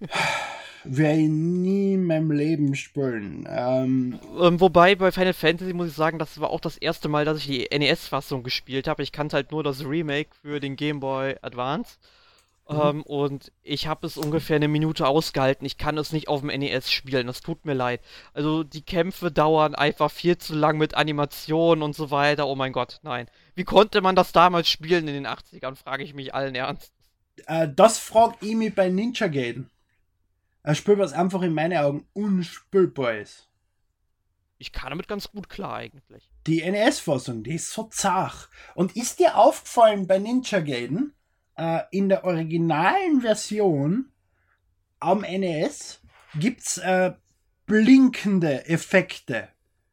[0.88, 3.46] werde ich nie in meinem Leben spielen.
[3.50, 7.24] Ähm, ähm, wobei bei Final Fantasy muss ich sagen, das war auch das erste Mal,
[7.24, 9.02] dass ich die NES-Fassung gespielt habe.
[9.02, 11.98] Ich kannte halt nur das Remake für den Game Boy Advance.
[12.68, 12.80] Mhm.
[12.80, 15.66] Ähm, und ich habe es ungefähr eine Minute ausgehalten.
[15.66, 17.26] Ich kann es nicht auf dem NES spielen.
[17.26, 18.00] Das tut mir leid.
[18.34, 22.46] Also die Kämpfe dauern einfach viel zu lang mit Animationen und so weiter.
[22.46, 23.26] Oh mein Gott, nein.
[23.54, 26.92] Wie konnte man das damals spielen in den 80ern, frage ich mich allen ernst.
[27.46, 29.70] Äh, das fragt ich mich bei Ninja Gaiden.
[30.62, 33.48] Ein Spiel, was einfach in meinen Augen unspielbar ist.
[34.58, 36.30] Ich kann damit ganz gut klar eigentlich.
[36.46, 38.48] Die NES-Fassung, die ist so zart.
[38.74, 41.14] Und ist dir aufgefallen bei Ninja Gaiden,
[41.56, 44.10] äh, in der originalen Version
[45.00, 46.00] am NES
[46.34, 47.12] gibt's äh,
[47.66, 49.48] blinkende Effekte.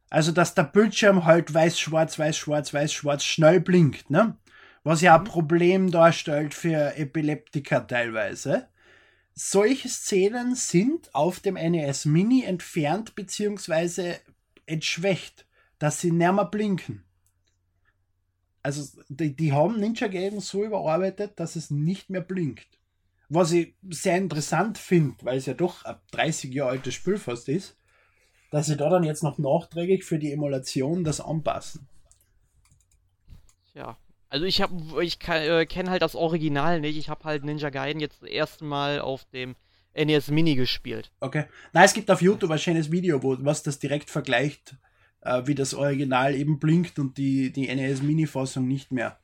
[0.09, 4.37] Also, dass der Bildschirm halt weiß, schwarz, weiß, schwarz, weiß, schwarz schnell blinkt, ne?
[4.83, 5.25] Was ja ein mhm.
[5.25, 8.67] Problem darstellt für Epileptiker teilweise.
[9.37, 14.15] Solche Szenen sind auf dem NES Mini entfernt bzw.
[14.65, 15.45] entschwächt,
[15.77, 17.03] dass sie nicht mehr blinken.
[18.63, 22.79] Also die, die haben Ninja Gaiden so überarbeitet, dass es nicht mehr blinkt.
[23.27, 27.49] Was ich sehr interessant finde, weil es ja doch ein 30 Jahre altes Spiel fast
[27.49, 27.77] ist,
[28.51, 31.89] dass sie da dann jetzt noch nachträglich für die Emulation das anpassen.
[33.73, 33.97] Ja,
[34.29, 36.97] also ich habe, ich äh, kenne halt das Original nicht.
[36.97, 39.55] Ich habe halt Ninja Gaiden jetzt das erste Mal auf dem
[39.95, 41.11] NES Mini gespielt.
[41.19, 41.45] Okay.
[41.73, 44.75] Na, es gibt auf YouTube ein schönes Video, wo was das direkt vergleicht,
[45.21, 49.17] äh, wie das Original eben blinkt und die, die NES Mini-Fassung nicht mehr.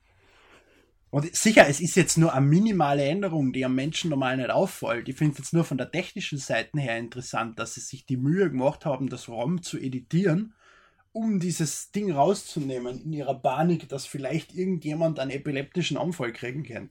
[1.10, 5.10] Und sicher, es ist jetzt nur eine minimale Änderung, die am Menschen normal nicht auffällt.
[5.10, 8.16] Ich finde es jetzt nur von der technischen Seite her interessant, dass sie sich die
[8.16, 10.54] Mühe gemacht haben, das ROM zu editieren
[11.14, 16.90] um dieses Ding rauszunehmen in ihrer Panik, dass vielleicht irgendjemand einen epileptischen Anfall kriegen kann.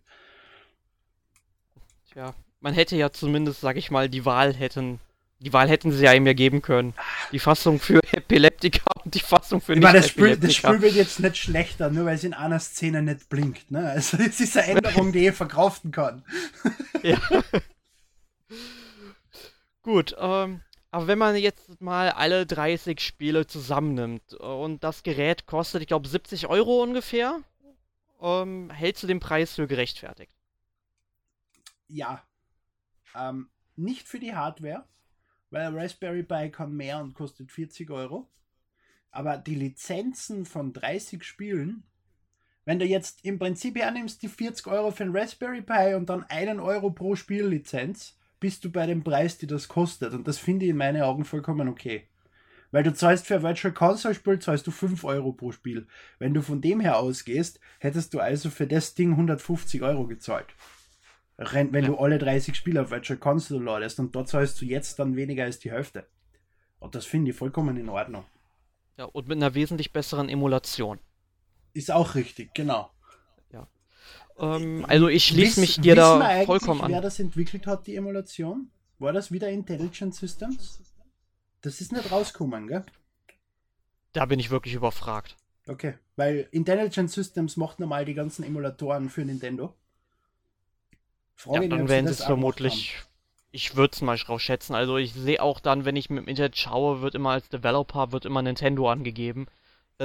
[2.12, 5.00] Tja, man hätte ja zumindest, sag ich mal, die Wahl hätten.
[5.38, 6.92] Die Wahl hätten sie ja ihm ja geben können.
[7.32, 10.94] Die Fassung für Epileptiker und die Fassung für ich meine, das Spiel, das Spiel wird
[10.94, 13.70] jetzt nicht schlechter, nur weil es in einer Szene nicht blinkt.
[13.70, 13.88] Ne?
[13.88, 16.24] Also es ist eine Änderung, die ich verkraften kann.
[17.02, 17.18] ja.
[19.82, 25.82] Gut, ähm, aber wenn man jetzt mal alle 30 Spiele zusammennimmt und das Gerät kostet,
[25.82, 27.40] ich glaube, 70 Euro ungefähr,
[28.20, 30.34] ähm, hältst du den Preis für gerechtfertigt?
[31.86, 32.24] Ja.
[33.14, 34.84] Ähm, nicht für die Hardware,
[35.50, 38.28] weil Raspberry Pi kann mehr und kostet 40 Euro.
[39.12, 41.84] Aber die Lizenzen von 30 Spielen,
[42.64, 46.24] wenn du jetzt im Prinzip hernimmst die 40 Euro für ein Raspberry Pi und dann
[46.24, 50.14] einen Euro pro Spiellizenz, bist du bei dem Preis, die das kostet.
[50.14, 52.08] Und das finde ich in meinen Augen vollkommen okay.
[52.72, 55.86] Weil du zahlst für ein Virtual Console Spiel, zahlst du 5 Euro pro Spiel.
[56.18, 60.46] Wenn du von dem her ausgehst, hättest du also für das Ding 150 Euro gezahlt.
[61.36, 61.80] Wenn ja.
[61.88, 65.44] du alle 30 Spiele auf Virtual Console ladest und dort zahlst du jetzt dann weniger
[65.44, 66.06] als die Hälfte.
[66.78, 68.24] Und das finde ich vollkommen in Ordnung.
[68.98, 70.98] Ja, und mit einer wesentlich besseren Emulation.
[71.72, 72.90] Ist auch richtig, genau.
[74.40, 76.90] Ähm, also ich schließe mich dir da vollkommen an.
[76.90, 78.70] Wer das entwickelt hat, die Emulation?
[78.98, 80.80] War das wieder Intelligent Systems?
[81.60, 82.84] Das ist nicht rausgekommen, gell?
[84.12, 85.36] Da bin ich wirklich überfragt.
[85.66, 89.74] Okay, weil Intelligent Systems macht normal die ganzen Emulatoren für Nintendo.
[91.34, 92.98] Frage ja, dann werden sie es vermutlich.
[93.52, 94.74] Ich würde es mal schätzen.
[94.74, 98.12] Also ich sehe auch dann, wenn ich mit dem Internet schaue, wird immer als Developer
[98.12, 99.46] wird immer Nintendo angegeben.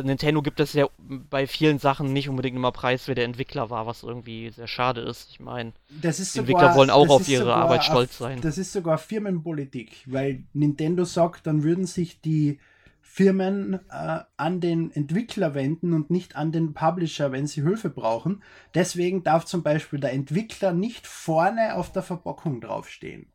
[0.04, 3.88] Nintendo gibt es ja bei vielen Sachen nicht unbedingt immer Preis, wer der Entwickler war,
[3.88, 5.30] was irgendwie sehr schade ist.
[5.32, 8.42] Ich meine, die Entwickler wollen auch auf ihre Arbeit stolz sein.
[8.42, 12.60] Das ist sogar Firmenpolitik, weil Nintendo sagt, dann würden sich die
[13.02, 18.44] Firmen äh, an den Entwickler wenden und nicht an den Publisher, wenn sie Hilfe brauchen.
[18.74, 23.28] Deswegen darf zum Beispiel der Entwickler nicht vorne auf der Verpackung draufstehen,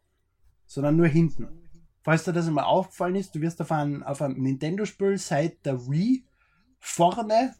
[0.66, 1.48] sondern nur hinten.
[2.02, 5.86] Falls dir das immer aufgefallen ist, du wirst auf einem, auf einem Nintendo-Spiel seit der
[5.88, 6.24] Wii
[6.80, 7.54] vorne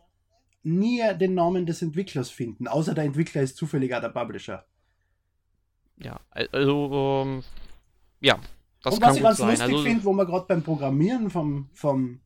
[0.62, 4.64] nie den Namen des Entwicklers finden, außer der Entwickler ist zufällig auch der Publisher.
[5.96, 7.42] Ja, also, ähm,
[8.20, 8.38] ja,
[8.82, 9.48] das Und was ich ganz sein.
[9.48, 12.20] lustig also, finde, wo wir gerade beim Programmieren vom, vom,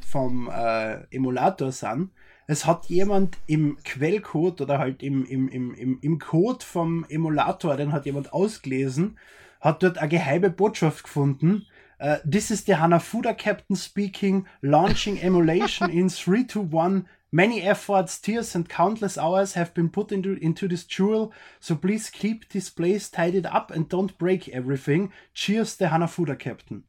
[0.00, 2.10] vom äh, Emulator sind,
[2.46, 7.76] es hat jemand im Quellcode oder halt im, im, im, im, im Code vom Emulator,
[7.76, 9.18] den hat jemand ausgelesen,
[9.60, 11.66] hat dort eine geheime Botschaft gefunden,
[12.00, 17.06] Uh, this is the Hanafuda captain speaking, launching emulation in 3 to 1.
[17.30, 22.08] Many efforts, tears, and countless hours have been put into, into this jewel, so please
[22.08, 25.12] keep this place tidied up and don't break everything.
[25.34, 26.84] Cheers, the Hanafuda Captain.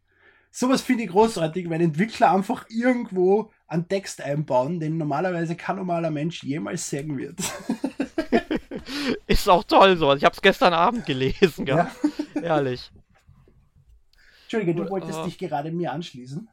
[0.51, 6.09] Sowas finde ich großartig, wenn Entwickler einfach irgendwo einen Text einbauen, den normalerweise kein normaler
[6.09, 7.37] Mensch jemals sehen wird.
[9.27, 10.13] Ist auch toll so.
[10.15, 11.87] Ich habe es gestern Abend gelesen, gell?
[12.35, 12.41] Ja.
[12.41, 12.91] Ehrlich.
[14.51, 16.49] Entschuldige, du wolltest uh, dich gerade mir anschließen.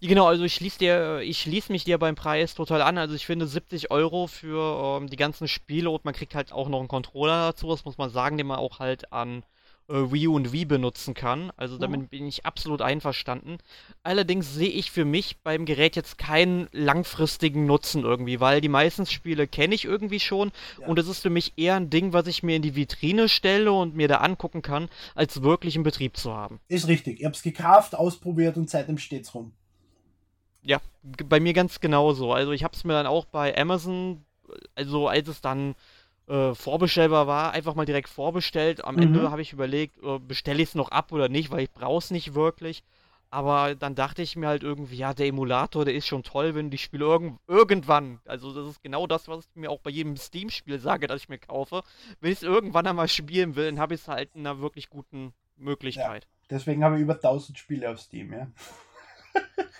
[0.00, 2.98] Genau, also ich schließe dir, ich schließe mich dir beim Preis total an.
[2.98, 6.68] Also ich finde 70 Euro für ähm, die ganzen Spiele und man kriegt halt auch
[6.68, 9.42] noch einen Controller dazu, das muss man sagen, den man auch halt an äh,
[9.90, 11.52] Wii U und Wii benutzen kann.
[11.56, 12.08] Also damit mhm.
[12.08, 13.58] bin ich absolut einverstanden.
[14.02, 19.06] Allerdings sehe ich für mich beim Gerät jetzt keinen langfristigen Nutzen irgendwie, weil die meisten
[19.06, 20.86] Spiele kenne ich irgendwie schon ja.
[20.86, 23.72] und es ist für mich eher ein Ding, was ich mir in die Vitrine stelle
[23.72, 26.60] und mir da angucken kann, als wirklich in Betrieb zu haben.
[26.68, 27.20] Ist richtig.
[27.20, 29.52] Ich habe es gekauft, ausprobiert und seitdem steht es rum.
[30.62, 32.32] Ja, bei mir ganz genauso.
[32.32, 34.24] Also ich habe es mir dann auch bei Amazon,
[34.74, 35.74] also als es dann
[36.30, 38.84] äh, vorbestellbar war, einfach mal direkt vorbestellt.
[38.84, 39.02] Am mhm.
[39.02, 41.98] Ende habe ich überlegt, äh, bestelle ich es noch ab oder nicht, weil ich brauche
[41.98, 42.84] es nicht wirklich.
[43.32, 46.70] Aber dann dachte ich mir halt irgendwie, ja, der Emulator, der ist schon toll, wenn
[46.70, 50.16] die Spiele irg irgendwann, also das ist genau das, was ich mir auch bei jedem
[50.16, 51.82] Steam-Spiel sage, das ich mir kaufe.
[52.20, 54.90] Wenn ich es irgendwann einmal spielen will, dann habe ich es halt in einer wirklich
[54.90, 56.24] guten Möglichkeit.
[56.24, 58.48] Ja, deswegen habe ich über 1000 Spiele auf Steam, ja.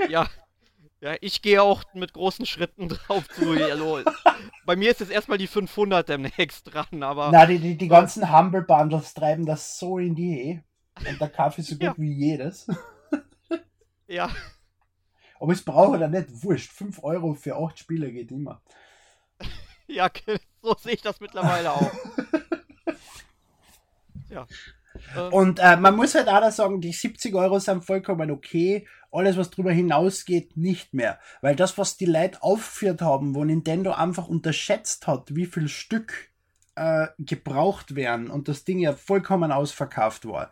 [0.08, 0.28] ja,
[1.00, 3.50] ja, ich gehe auch mit großen Schritten drauf zu.
[3.50, 4.02] Also,
[4.66, 7.30] bei mir ist jetzt erstmal die 500 demnächst dran, aber.
[7.32, 10.64] Na, die, die, die ganzen Humble Bundles treiben das so in die Ehe.
[11.08, 11.94] Und der Kaffee so gut ja.
[11.96, 12.66] wie jedes.
[14.06, 14.28] ja.
[15.40, 16.70] Aber ich brauche da nicht, wurscht.
[16.70, 18.60] 5 Euro für 8 Spiele geht immer.
[19.86, 20.10] ja,
[20.60, 21.92] so sehe ich das mittlerweile auch.
[24.28, 24.46] ja.
[25.30, 28.86] Und äh, man muss halt auch da sagen, die 70 Euro sind vollkommen okay.
[29.12, 31.18] Alles, was darüber hinausgeht, nicht mehr.
[31.40, 36.30] Weil das, was die Leute aufgeführt haben, wo Nintendo einfach unterschätzt hat, wie viel Stück
[36.76, 40.50] äh, gebraucht werden und das Ding ja vollkommen ausverkauft war,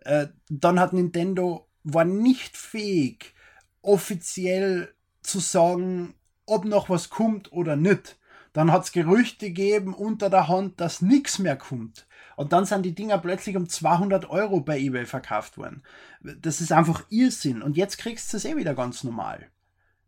[0.00, 3.34] äh, dann hat Nintendo war nicht fähig,
[3.82, 6.14] offiziell zu sagen,
[6.46, 8.18] ob noch was kommt oder nicht.
[8.52, 12.06] Dann hat es Gerüchte gegeben unter der Hand, dass nichts mehr kommt.
[12.36, 15.82] Und dann sind die Dinger plötzlich um 200 Euro bei eBay verkauft worden.
[16.22, 17.62] Das ist einfach Irrsinn.
[17.62, 19.48] Und jetzt kriegst du es eh wieder ganz normal.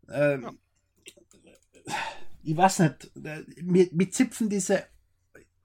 [0.09, 1.93] Ähm, ja.
[2.43, 3.11] Ich weiß nicht,
[3.61, 4.83] mir, mir zipfen diese,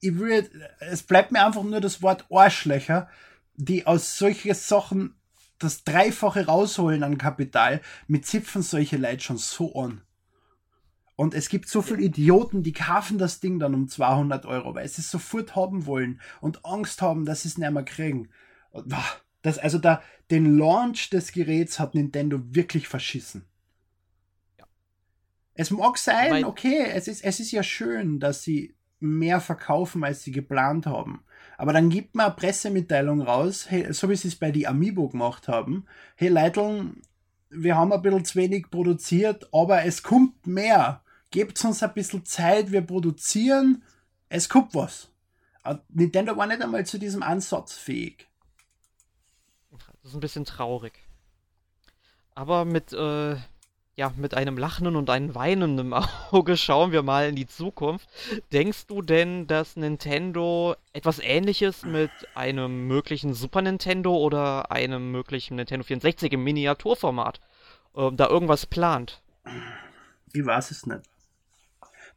[0.00, 3.08] ich will, es bleibt mir einfach nur das Wort Arschlöcher,
[3.56, 5.14] die aus solchen Sachen
[5.58, 10.02] das Dreifache rausholen an Kapital, mit zipfen solche Leute schon so an.
[11.20, 14.86] Und es gibt so viele Idioten, die kaufen das Ding dann um 200 Euro, weil
[14.86, 18.28] sie es sofort haben wollen und Angst haben, dass sie es nicht mehr kriegen.
[19.42, 20.00] Das, also da,
[20.30, 23.46] den Launch des Geräts hat Nintendo wirklich verschissen.
[24.60, 24.66] Ja.
[25.54, 30.04] Es mag sein, mein okay, es ist, es ist ja schön, dass sie mehr verkaufen,
[30.04, 31.24] als sie geplant haben.
[31.56, 35.08] Aber dann gibt man eine Pressemitteilung raus, hey, so wie sie es bei die Amiibo
[35.08, 35.84] gemacht haben.
[36.14, 36.92] Hey Leute,
[37.50, 42.24] wir haben ein bisschen zu wenig produziert, aber es kommt mehr gebt uns ein bisschen
[42.24, 43.82] Zeit, wir produzieren,
[44.28, 45.08] es kommt was.
[45.88, 48.26] Nintendo war nicht einmal zu diesem Ansatz fähig.
[49.70, 50.92] Das ist ein bisschen traurig.
[52.34, 53.36] Aber mit, äh,
[53.96, 55.92] ja, mit einem lachenden und einem weinenden
[56.30, 58.08] Auge schauen wir mal in die Zukunft.
[58.52, 65.56] Denkst du denn, dass Nintendo etwas ähnliches mit einem möglichen Super Nintendo oder einem möglichen
[65.56, 67.40] Nintendo 64 im Miniaturformat
[67.94, 69.20] äh, da irgendwas plant?
[70.32, 71.02] Ich weiß es nicht.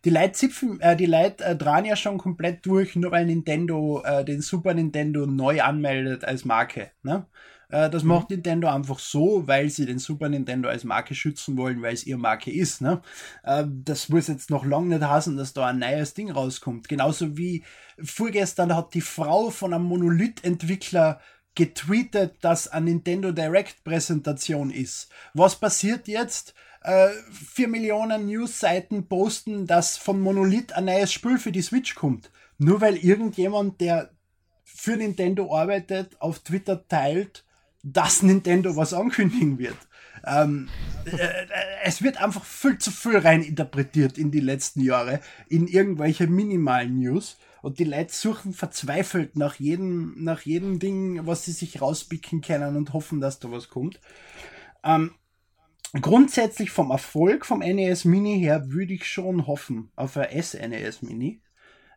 [0.03, 4.01] Die Leute zipfen, äh, die Leute äh, dran ja schon komplett durch, nur weil Nintendo
[4.03, 6.91] äh, den Super Nintendo neu anmeldet als Marke.
[7.03, 7.27] Ne?
[7.71, 8.09] Äh, das mhm.
[8.09, 12.05] macht Nintendo einfach so, weil sie den Super Nintendo als Marke schützen wollen, weil es
[12.05, 12.81] ihr Marke ist.
[12.81, 13.01] Ne?
[13.43, 16.87] Äh, das muss jetzt noch lange nicht heißen, dass da ein neues Ding rauskommt.
[16.89, 17.63] Genauso wie
[18.01, 21.19] vorgestern hat die Frau von einem Monolith-Entwickler
[21.55, 25.09] getweetet, dass eine Nintendo Direct Präsentation ist.
[25.33, 26.53] Was passiert jetzt?
[26.81, 32.31] Äh, 4 Millionen News-Seiten posten, dass von Monolith ein neues Spiel für die Switch kommt.
[32.57, 34.11] Nur weil irgendjemand, der
[34.63, 37.45] für Nintendo arbeitet, auf Twitter teilt,
[37.83, 39.77] dass Nintendo was ankündigen wird.
[40.25, 40.69] Ähm,
[41.05, 41.47] äh, äh,
[41.83, 46.99] es wird einfach viel zu viel rein interpretiert in die letzten Jahre, in irgendwelche minimalen
[46.99, 47.37] News.
[47.61, 52.75] Und die Leute suchen verzweifelt nach jedem, nach jedem Ding, was sie sich rauspicken können
[52.75, 53.99] und hoffen, dass da was kommt.
[54.83, 55.11] Ähm,
[55.99, 61.41] grundsätzlich vom Erfolg vom NES Mini her würde ich schon hoffen auf ein SNES Mini.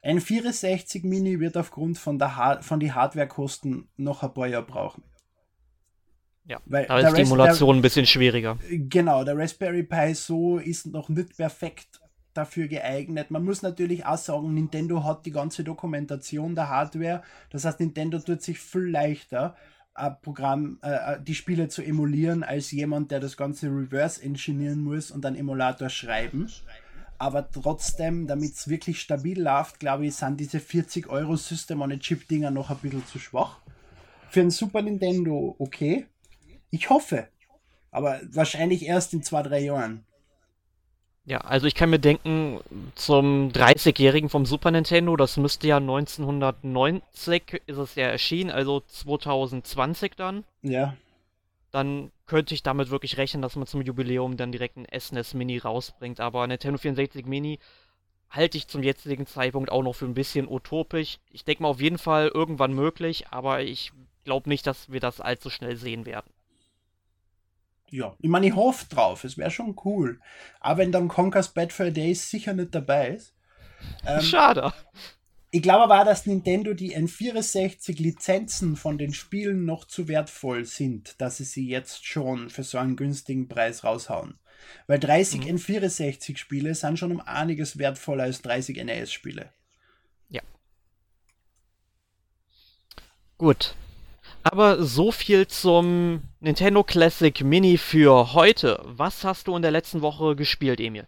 [0.02, 4.66] Ein 64 Mini wird aufgrund von, der ha von die Hardwarekosten noch ein paar Jahre
[4.66, 5.02] brauchen.
[6.46, 8.58] Ja, Weil da ist die Emulation ein bisschen schwieriger.
[8.68, 12.00] Genau, der Raspberry Pi so ist noch nicht perfekt
[12.34, 13.30] dafür geeignet.
[13.30, 17.22] Man muss natürlich auch sagen, Nintendo hat die ganze Dokumentation der Hardware.
[17.50, 19.56] Das heißt, Nintendo tut sich viel leichter,
[19.94, 25.10] Programm, äh, äh, die Spiele zu emulieren, als jemand, der das Ganze reverse engineeren muss
[25.10, 26.50] und einen Emulator schreiben.
[27.16, 31.92] Aber trotzdem, damit es wirklich stabil läuft, glaube ich, sind diese 40 Euro System on
[31.92, 33.60] a Chip Dinger noch ein bisschen zu schwach.
[34.30, 36.06] Für ein Super Nintendo okay.
[36.70, 37.28] Ich hoffe.
[37.92, 40.04] Aber wahrscheinlich erst in zwei, drei Jahren.
[41.26, 42.60] Ja, also ich kann mir denken,
[42.94, 50.16] zum 30-Jährigen vom Super Nintendo, das müsste ja 1990 ist es ja erschienen, also 2020
[50.16, 50.44] dann.
[50.60, 50.96] Ja.
[51.70, 55.58] Dann könnte ich damit wirklich rechnen, dass man zum Jubiläum dann direkt ein SNES Mini
[55.58, 56.20] rausbringt.
[56.20, 57.58] Aber Nintendo 64 Mini
[58.28, 61.18] halte ich zum jetzigen Zeitpunkt auch noch für ein bisschen utopisch.
[61.30, 63.92] Ich denke mal auf jeden Fall irgendwann möglich, aber ich
[64.24, 66.30] glaube nicht, dass wir das allzu schnell sehen werden
[67.94, 70.20] ja, ich meine, ich hoffe drauf, es wäre schon cool.
[70.58, 73.34] Aber wenn dann Conker's Bad Fur Days sicher nicht dabei ist.
[74.04, 74.72] Ähm, Schade.
[75.52, 81.20] Ich glaube aber, dass Nintendo die N64 Lizenzen von den Spielen noch zu wertvoll sind,
[81.20, 84.40] dass sie sie jetzt schon für so einen günstigen Preis raushauen.
[84.88, 85.56] Weil 30 mhm.
[85.56, 89.52] N64 Spiele sind schon um einiges wertvoller als 30 NES Spiele.
[90.30, 90.42] Ja.
[93.38, 93.76] Gut,
[94.44, 98.80] aber so viel zum Nintendo Classic Mini für heute.
[98.84, 101.06] Was hast du in der letzten Woche gespielt, Emil?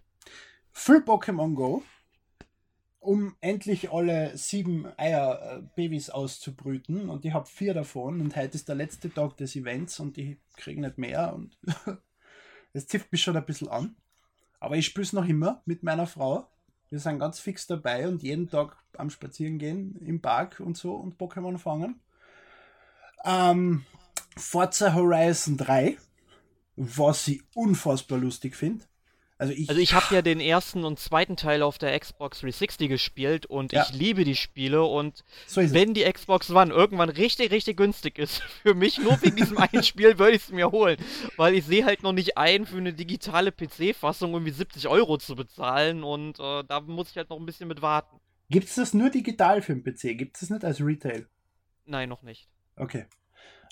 [0.73, 1.83] Full Pokémon Go,
[2.99, 7.11] um endlich alle sieben Eier-Babys auszubrüten.
[7.11, 8.23] Und ich habe vier davon.
[8.23, 11.35] Und heute ist der letzte Tag des Events und ich kriege nicht mehr.
[11.35, 11.59] Und
[12.73, 13.97] es zifft mich schon ein bisschen an.
[14.61, 16.49] Aber ich spiele es noch immer mit meiner Frau.
[16.89, 21.19] Wir sind ganz fix dabei und jeden Tag am Spazierengehen im Park und so und
[21.19, 22.01] Pokémon fangen.
[23.25, 23.85] Ähm,
[24.37, 25.97] Forza Horizon 3,
[26.77, 28.85] was ich unfassbar lustig finde.
[29.39, 32.89] Also ich, also ich habe ja den ersten und zweiten Teil auf der Xbox 360
[32.89, 33.83] gespielt und ja.
[33.83, 38.41] ich liebe die Spiele und so wenn die Xbox One irgendwann richtig, richtig günstig ist,
[38.63, 40.97] für mich nur wegen diesem einen Spiel würde ich es mir holen,
[41.37, 45.37] weil ich sehe halt noch nicht ein, für eine digitale PC-Fassung irgendwie 70 Euro zu
[45.37, 48.19] bezahlen und äh, da muss ich halt noch ein bisschen mit warten.
[48.49, 50.17] Gibt es das nur digital für den PC?
[50.17, 51.27] Gibt es das nicht als Retail?
[51.85, 52.49] Nein, noch nicht.
[52.77, 53.07] Okay.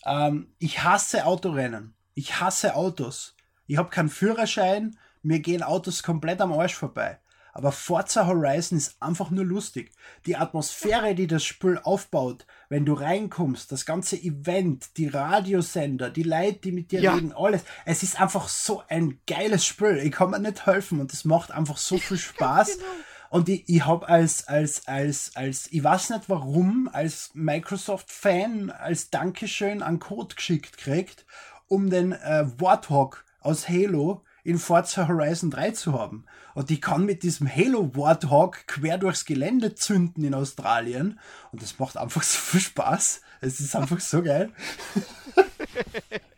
[0.04, 1.94] Ähm, ich hasse Autorennen.
[2.14, 3.36] Ich hasse Autos.
[3.66, 4.98] Ich habe keinen Führerschein.
[5.22, 7.18] Mir gehen Autos komplett am Arsch vorbei.
[7.56, 9.92] Aber Forza Horizon ist einfach nur lustig.
[10.26, 16.24] Die Atmosphäre, die das Spiel aufbaut, wenn du reinkommst, das ganze Event, die Radiosender, die
[16.24, 17.14] Leute, die mit dir ja.
[17.14, 17.62] reden, alles.
[17.84, 19.98] Es ist einfach so ein geiles Spiel.
[19.98, 22.76] Ich kann mir nicht helfen und es macht einfach so viel Spaß.
[22.76, 22.88] genau.
[23.34, 29.10] Und ich, ich habe als, als, als, als, ich weiß nicht warum, als Microsoft-Fan als
[29.10, 31.26] Dankeschön einen Code geschickt kriegt,
[31.66, 36.26] um den äh, Warthog aus Halo in Forza Horizon 3 zu haben.
[36.54, 41.18] Und ich kann mit diesem Halo Warthog quer durchs Gelände zünden in Australien.
[41.50, 43.20] Und das macht einfach so viel Spaß.
[43.40, 44.52] Es ist einfach so geil.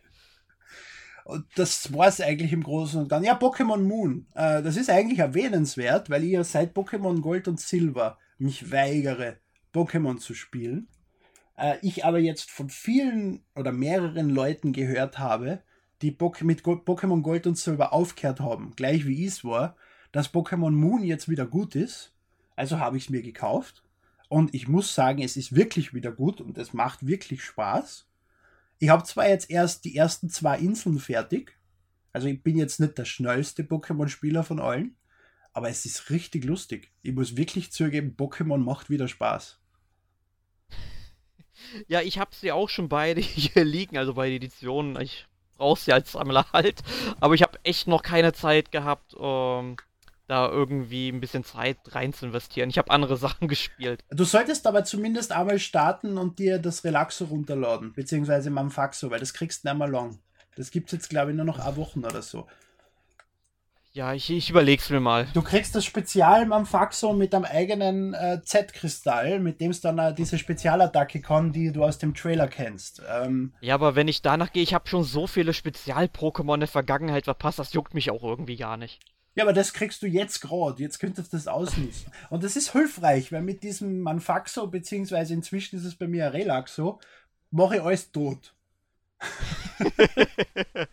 [1.56, 3.26] Das war es eigentlich im Großen und Ganzen.
[3.26, 4.26] Ja, Pokémon Moon.
[4.34, 9.38] Äh, das ist eigentlich erwähnenswert, weil ich ja seit Pokémon Gold und Silber mich weigere,
[9.74, 10.88] Pokémon zu spielen.
[11.56, 15.62] Äh, ich aber jetzt von vielen oder mehreren Leuten gehört habe,
[16.02, 19.76] die mit Pokémon Gold und Silber aufgehört haben, gleich wie ich es war,
[20.12, 22.12] dass Pokémon Moon jetzt wieder gut ist.
[22.54, 23.82] Also habe ich es mir gekauft.
[24.28, 28.06] Und ich muss sagen, es ist wirklich wieder gut und es macht wirklich Spaß.
[28.78, 31.56] Ich habe zwar jetzt erst die ersten zwei Inseln fertig,
[32.12, 34.96] also ich bin jetzt nicht der schnellste Pokémon-Spieler von allen,
[35.52, 36.92] aber es ist richtig lustig.
[37.02, 39.60] Ich muss wirklich zugeben, Pokémon macht wieder Spaß.
[41.88, 45.00] Ja, ich habe sie auch schon beide hier liegen, also beide Editionen.
[45.00, 46.82] Ich brauche sie als Sammler halt,
[47.18, 49.76] aber ich habe echt noch keine Zeit gehabt, ähm,
[50.26, 52.70] da irgendwie ein bisschen Zeit rein zu investieren.
[52.70, 54.04] Ich habe andere Sachen gespielt.
[54.10, 59.34] Du solltest aber zumindest einmal starten und dir das Relaxo runterladen, beziehungsweise Manfaxo, weil das
[59.34, 60.18] kriegst du nicht mehr lang.
[60.56, 62.46] Das gibt es jetzt, glaube ich, nur noch ein Wochen oder so.
[63.96, 65.26] Ja, ich, ich überleg's mir mal.
[65.32, 70.12] Du kriegst das Spezial Manfaxo mit einem eigenen äh, Z-Kristall, mit dem es dann äh,
[70.12, 73.00] diese Spezialattacke kann, die du aus dem Trailer kennst.
[73.08, 76.68] Ähm, ja, aber wenn ich danach gehe, ich habe schon so viele Spezial-Pokémon in der
[76.68, 79.00] Vergangenheit verpasst, das juckt mich auch irgendwie gar nicht.
[79.36, 80.82] Ja, aber das kriegst du jetzt gerade.
[80.82, 82.10] Jetzt könntest du das ausnutzen.
[82.30, 86.32] Und das ist hilfreich, weil mit diesem Manfaxo, beziehungsweise inzwischen ist es bei mir ein
[86.32, 86.98] Relaxo,
[87.50, 88.54] mache ich alles tot.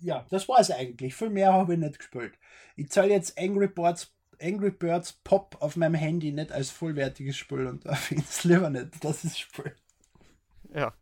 [0.00, 1.14] ja, das war es eigentlich.
[1.14, 2.34] Viel mehr habe ich nicht gespielt.
[2.76, 7.66] Ich zahle jetzt Angry Birds, Angry Birds Pop auf meinem Handy nicht als vollwertiges Spiel
[7.66, 9.74] und da finde ich es lieber nicht, dass es Spiel.
[10.74, 10.92] Ja.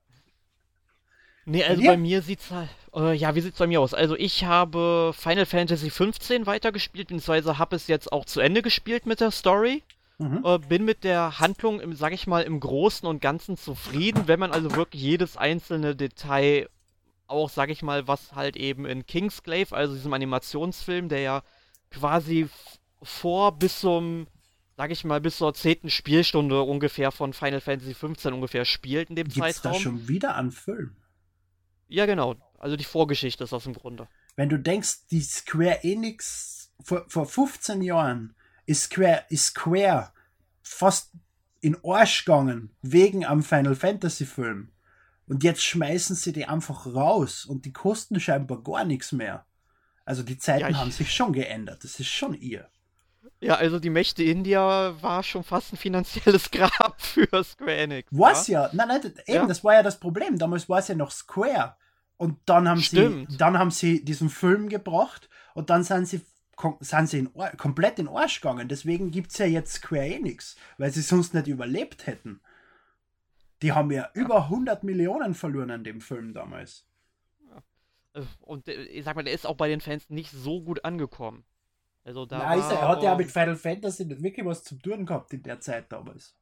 [1.44, 2.70] Nee, also bei mir sieht's halt.
[2.94, 3.94] Äh, ja, wie sieht's bei mir aus?
[3.94, 9.06] Also ich habe Final Fantasy 15 weitergespielt, beziehungsweise habe es jetzt auch zu Ende gespielt
[9.06, 9.82] mit der Story.
[10.18, 10.42] Mhm.
[10.44, 14.38] Äh, bin mit der Handlung, im, sag ich mal, im Großen und Ganzen zufrieden, wenn
[14.38, 16.68] man also wirklich jedes einzelne Detail
[17.26, 21.42] auch, sag ich mal, was halt eben in Kingsglaive, also diesem Animationsfilm, der ja
[21.90, 22.48] quasi
[23.02, 24.26] vor bis zum
[24.76, 29.16] sag ich mal, bis zur zehnten Spielstunde ungefähr von Final Fantasy XV ungefähr spielt in
[29.16, 29.72] dem Gibt's Zeitraum.
[29.72, 30.96] da schon wieder einen Film?
[31.92, 32.34] Ja, genau.
[32.58, 34.08] Also die Vorgeschichte ist das im Grunde.
[34.36, 38.34] Wenn du denkst, die Square Enix vor, vor 15 Jahren
[38.66, 40.12] ist Square, ist Square
[40.62, 41.10] fast
[41.60, 44.70] in Arsch gegangen wegen am Final Fantasy Film.
[45.28, 49.44] Und jetzt schmeißen sie die einfach raus und die kosten scheinbar gar nichts mehr.
[50.04, 51.84] Also die Zeiten Ja, ich- haben sich schon geändert.
[51.84, 52.68] Das ist schon ihr.
[53.40, 58.08] Ja, also die Mächte India war schon fast ein finanzielles Grab für Square Enix.
[58.12, 58.64] Was ja?
[58.66, 59.46] ja, nein, nein, eben, Ja.
[59.46, 60.38] das war ja das Problem.
[60.38, 61.76] Damals war es ja noch Square.
[62.22, 63.32] Und dann haben Stimmt.
[63.32, 66.20] sie, dann haben sie diesen Film gebracht und dann sind sie,
[66.78, 68.68] sind sie in, komplett in Arsch gegangen.
[68.68, 72.40] Deswegen gibt es ja jetzt Square Enix, weil sie sonst nicht überlebt hätten.
[73.60, 76.86] Die haben ja über 100 Millionen verloren an dem Film damals.
[78.38, 81.42] Und äh, ich sag mal, der ist auch bei den Fans nicht so gut angekommen.
[82.04, 82.38] Also da.
[82.38, 85.42] Nein, er, hat ja ähm, mit Final Fantasy nicht wirklich was zu tun gehabt in
[85.42, 86.36] der Zeit damals.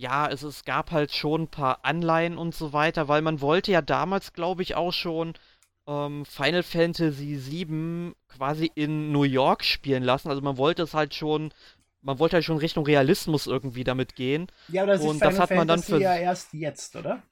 [0.00, 3.72] Ja, es, es gab halt schon ein paar Anleihen und so weiter, weil man wollte
[3.72, 5.34] ja damals, glaube ich, auch schon
[5.88, 10.28] ähm, Final Fantasy VII quasi in New York spielen lassen.
[10.28, 11.52] Also man wollte es halt schon,
[12.00, 14.46] man wollte halt schon Richtung Realismus irgendwie damit gehen.
[14.68, 16.94] Ja, aber das Und ist das Final hat man dann Fantasy für- ja erst jetzt,
[16.94, 17.22] oder?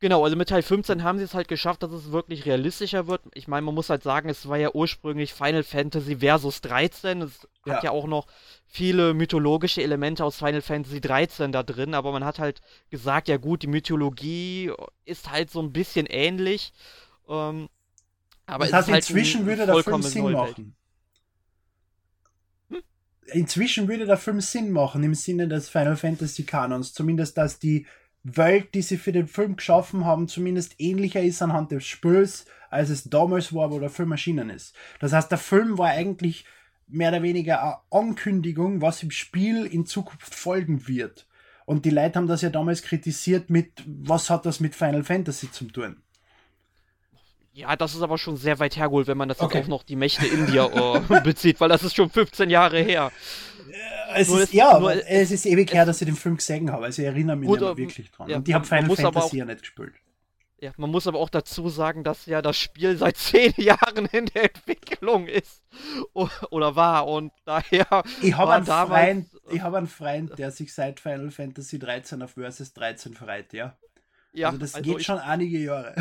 [0.00, 3.22] Genau, also mit Teil 15 haben sie es halt geschafft, dass es wirklich realistischer wird.
[3.34, 7.22] Ich meine, man muss halt sagen, es war ja ursprünglich Final Fantasy versus 13.
[7.22, 7.74] Es Ja.
[7.74, 8.28] hat ja auch noch
[8.68, 13.38] viele mythologische Elemente aus Final Fantasy 13 da drin, aber man hat halt gesagt, ja
[13.38, 14.70] gut, die Mythologie
[15.04, 16.72] ist halt so ein bisschen ähnlich.
[17.28, 17.68] Ähm,
[18.46, 20.76] aber das heißt, halt inzwischen würde der Film Sinn machen.
[23.26, 26.92] Inzwischen würde der Film Sinn machen im Sinne des Final Fantasy Kanons.
[26.94, 27.86] Zumindest, dass die
[28.22, 32.90] Welt, die sie für den Film geschaffen haben, zumindest ähnlicher ist anhand des Spiels, als
[32.90, 34.74] es damals war, wo der Film erschienen ist.
[35.00, 36.44] Das heißt, der Film war eigentlich
[36.86, 41.26] mehr oder weniger eine Ankündigung, was im Spiel in Zukunft folgen wird.
[41.64, 45.50] Und die Leute haben das ja damals kritisiert mit, was hat das mit Final Fantasy
[45.50, 46.02] zu tun?
[47.52, 49.58] Ja, das ist aber schon sehr weit hergeholt, wenn man das Okay.
[49.58, 53.10] jetzt auf noch die Mächte India äh, bezieht, weil das ist schon 15 Jahre her.
[54.14, 56.70] Es Nur ist, ja, nur aber es- ist ewig her, dass ich den Film gesehen
[56.72, 56.86] habe.
[56.86, 58.28] Also ich erinnere mich ähm, wirklich dran.
[58.30, 59.94] ja, Und ich habe Final muss aber Fantasy auch- ja nicht gespielt.
[60.60, 64.26] Ja, man muss aber auch dazu sagen, dass ja das Spiel seit zehn Jahren in
[64.26, 65.62] der Entwicklung ist
[66.50, 70.98] oder war und daher Ich habe einen, Freund, ich hab einen Freund, der sich seit
[70.98, 73.76] Final Fantasy 13 auf Versus 13 freut, ja.
[74.32, 75.94] ja, also das also geht ich, schon einige Jahre.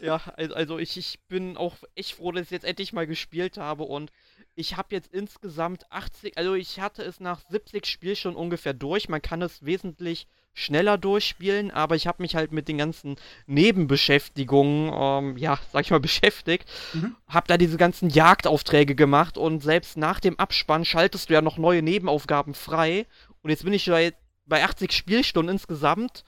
[0.00, 3.56] ja, also, also ich, ich bin auch echt froh, dass ich jetzt endlich mal gespielt
[3.58, 4.12] habe und
[4.56, 9.08] ich habe jetzt insgesamt 80, also ich hatte es nach 70 Spielstunden ungefähr durch.
[9.08, 14.92] Man kann es wesentlich schneller durchspielen, aber ich habe mich halt mit den ganzen Nebenbeschäftigungen,
[14.94, 16.70] ähm, ja, sag ich mal, beschäftigt.
[16.92, 17.16] Mhm.
[17.26, 21.58] Hab da diese ganzen Jagdaufträge gemacht und selbst nach dem Abspann schaltest du ja noch
[21.58, 23.06] neue Nebenaufgaben frei.
[23.42, 24.14] Und jetzt bin ich bei,
[24.46, 26.24] bei 80 Spielstunden insgesamt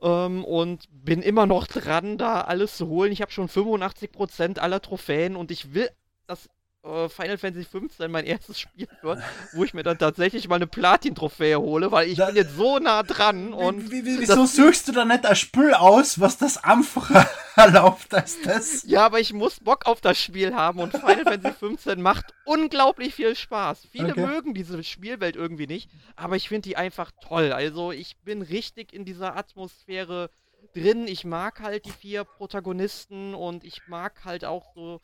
[0.00, 3.12] ähm, und bin immer noch dran, da alles zu holen.
[3.12, 5.90] Ich habe schon 85% aller Trophäen und ich will,
[6.26, 6.48] dass
[6.86, 9.20] äh, Final Fantasy 15 mein erstes Spiel wird,
[9.52, 12.78] wo ich mir dann tatsächlich mal eine Platin-Trophäe hole, weil ich Da- bin jetzt so
[12.78, 16.62] nah dran und wie, wie, wieso suchst du da nicht ein Spiel aus, was das
[16.62, 18.84] einfacher erlaubt als das?
[18.84, 23.14] Ja, aber ich muss Bock auf das Spiel haben und Final Fantasy 15 macht unglaublich
[23.14, 23.86] viel Spaß.
[23.90, 24.26] Viele Okay.
[24.26, 27.52] mögen diese Spielwelt irgendwie nicht, aber ich finde die einfach toll.
[27.52, 30.30] Also ich bin richtig in dieser Atmosphäre
[30.74, 31.06] drin.
[31.08, 35.00] Ich mag halt die vier Protagonisten und ich mag halt auch so,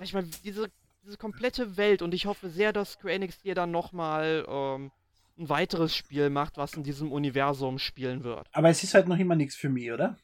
[0.00, 0.70] ich mal, diese,
[1.04, 4.90] diese komplette Welt und ich hoffe sehr, dass Square Enix hier dann nochmal ähm,
[5.38, 8.48] ein weiteres Spiel macht, was in diesem Universum spielen wird.
[8.52, 10.16] Aber es ist halt noch immer nichts für mich, oder?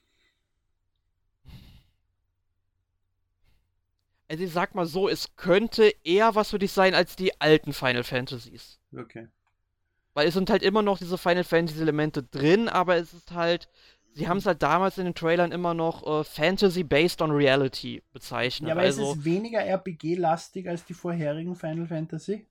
[4.29, 7.73] Also ich sag mal so, es könnte eher was für dich sein als die alten
[7.73, 8.81] Final Fantasies.
[8.97, 9.29] Okay.
[10.15, 13.69] Weil es sind halt immer noch diese Final Fantasy Elemente drin, aber es ist halt,
[14.15, 18.03] sie haben es halt damals in den Trailern immer noch äh, Fantasy based on Reality
[18.13, 18.69] bezeichnet.
[18.69, 22.47] Ja, aber also ist es weniger RPG-lastig als die vorherigen Final Fantasy?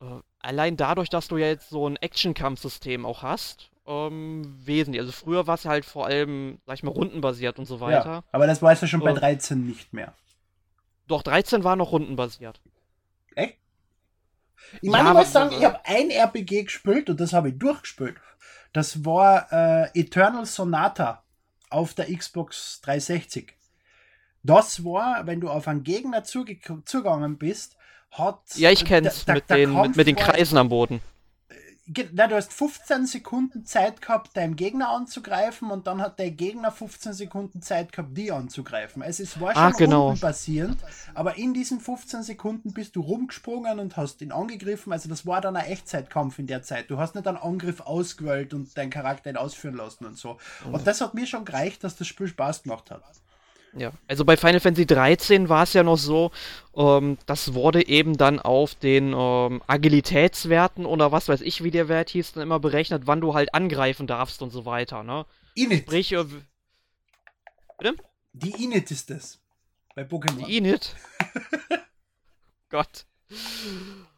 [0.00, 0.04] äh,
[0.40, 5.00] allein dadurch, dass du ja jetzt so ein Action-Kampfsystem auch hast, ähm, wesentlich.
[5.00, 8.10] Also früher war es halt vor allem, sag ich mal, rundenbasiert und so weiter.
[8.10, 9.16] Ja, aber das war jetzt ja schon bei Oh.
[9.16, 10.14] 13 nicht mehr.
[11.08, 12.60] Doch 13 war noch rundenbasiert.
[13.34, 13.58] Echt?
[14.80, 17.48] Ich Ja, meine, ich aber- muss sagen, ich habe ein RPG gespielt und das habe
[17.50, 18.16] ich durchgespielt.
[18.72, 21.22] Das war äh, Eternal Sonata
[21.70, 23.54] auf der Xbox 360.
[24.42, 27.76] Das war, wenn du auf einen Gegner zuge zugegangen bist,
[28.10, 28.40] hat.
[28.56, 31.00] Ja, ich kenn's der- mit, der den, mit, mit den Kreisen am Boden.
[32.12, 36.70] Na, du hast 15 Sekunden Zeit gehabt, deinen Gegner anzugreifen und dann hat der Gegner
[36.70, 39.02] 15 Sekunden Zeit gehabt, die anzugreifen.
[39.02, 40.14] Es war ah, schon genau.
[40.20, 40.78] basierend,
[41.14, 44.92] aber in diesen 15 Sekunden bist du rumgesprungen und hast ihn angegriffen.
[44.92, 46.88] Also das war dann ein Echtzeitkampf in der Zeit.
[46.88, 50.38] Du hast nicht einen Angriff ausgewählt und deinen Charakter ihn ausführen lassen und so.
[50.70, 53.02] Und das hat mir schon gereicht, dass das Spiel Spaß gemacht hat.
[53.74, 56.30] Ja, also bei Final Fantasy 13 war es ja noch so,
[56.76, 61.88] ähm, das wurde eben dann auf den ähm, Agilitätswerten oder was weiß ich, wie der
[61.88, 65.24] Wert hieß, dann immer berechnet, wann du halt angreifen darfst und so weiter, ne?
[65.54, 65.84] Init.
[65.84, 66.24] Sprich, äh,
[67.78, 67.96] bitte?
[68.34, 69.40] Die Init ist das.
[69.94, 70.46] Bei Pokémon.
[70.46, 70.94] Die Init?
[72.68, 73.06] Gott.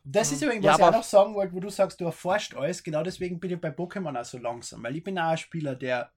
[0.03, 2.55] Das ist übrigens, was ja, ich auch noch sagen wollte, wo du sagst, du erforscht
[2.55, 2.83] alles.
[2.83, 5.75] Genau deswegen bin ich bei Pokémon auch so langsam, weil ich bin auch ein Spieler,
[5.75, 6.13] der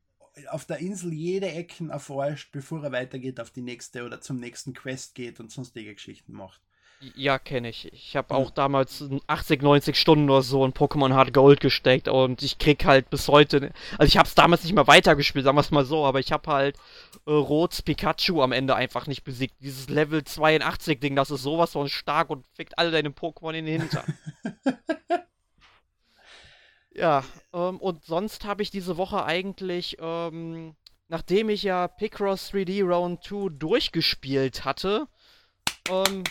[0.50, 4.74] auf der Insel jede Ecken erforscht, bevor er weitergeht auf die nächste oder zum nächsten
[4.74, 6.62] Quest geht und sonstige Geschichten macht.
[7.16, 7.94] Ja, kenne ich.
[7.94, 12.42] Ich habe auch damals 80, 90 Stunden oder so in Pokémon Hard Gold gesteckt und
[12.42, 15.62] ich krieg halt bis heute, also ich habe es damals nicht mehr weitergespielt, sagen wir
[15.62, 16.76] es mal so, aber ich habe halt
[17.28, 19.54] äh, Rots Pikachu am Ende einfach nicht besiegt.
[19.62, 23.66] Dieses Level 82 Ding, das ist sowas von stark und fickt alle deine Pokémon in
[23.66, 24.18] den Hintern.
[26.98, 27.24] Ja,
[27.54, 30.76] ähm, und sonst habe ich diese Woche eigentlich, ähm,
[31.08, 35.08] nachdem ich ja Picross 3D Round 2 durchgespielt hatte,
[35.90, 36.24] ähm,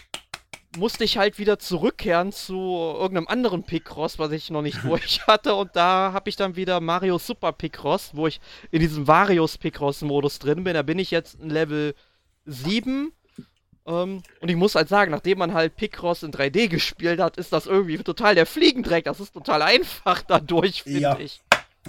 [0.76, 5.54] musste ich halt wieder zurückkehren zu irgendeinem anderen Picross, was ich noch nicht durch hatte.
[5.54, 8.40] Und da habe ich dann wieder Mario Super Picross, wo ich
[8.72, 10.74] in diesem Varios Picross-Modus drin bin.
[10.74, 11.94] Da bin ich jetzt in Level
[12.44, 13.12] 7
[13.86, 17.52] ähm, und ich muss halt sagen, nachdem man halt Picross in 3D gespielt hat, ist
[17.52, 19.04] das irgendwie total der Fliegendreck.
[19.04, 21.18] Das ist total einfach dadurch, finde ja.
[21.18, 21.40] ich.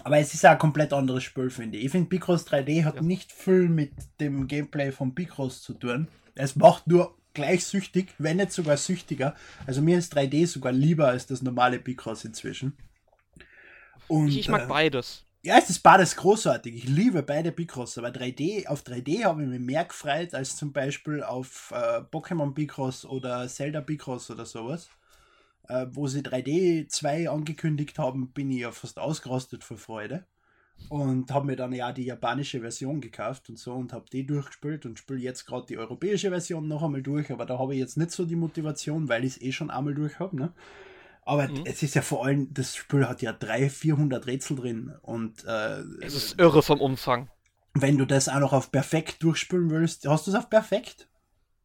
[0.04, 1.86] Aber es ist ja ein komplett anderes Spiel, finde ich.
[1.86, 3.02] Ich finde, Picross 3D hat ja.
[3.02, 6.08] nicht viel mit dem Gameplay von Picross zu tun.
[6.36, 9.36] Es macht nur gleich süchtig, wenn nicht sogar süchtiger.
[9.66, 12.78] Also mir ist 3D sogar lieber als das normale Picross inzwischen.
[14.08, 15.24] Und, ich, ich mag äh, beides.
[15.44, 16.76] Ja, es ist beides großartig.
[16.76, 20.74] Ich liebe beide Picross, aber 3D, auf 3D habe ich mich mehr gefreut als zum
[20.74, 24.90] Beispiel auf äh, Pokémon Picross oder Zelda Picross oder sowas.
[25.70, 30.26] Äh, wo sie 3D 2 angekündigt haben, bin ich ja fast ausgerastet vor Freude.
[30.90, 34.86] Und habe mir dann ja die japanische Version gekauft und so und habe die durchgespielt
[34.86, 37.98] und spiele jetzt gerade die europäische Version noch einmal durch, aber da habe ich jetzt
[37.98, 40.38] nicht so die Motivation, weil ich es eh schon einmal durch habe.
[40.38, 40.54] Ne?
[41.28, 41.64] Aber mhm.
[41.66, 45.82] es ist ja vor allem, das Spiel hat ja 300, 400 Rätsel drin und äh,
[46.02, 47.30] es ist irre vom Umfang.
[47.74, 51.08] Wenn du das auch noch auf perfekt durchspielen willst, hast du es auf perfekt?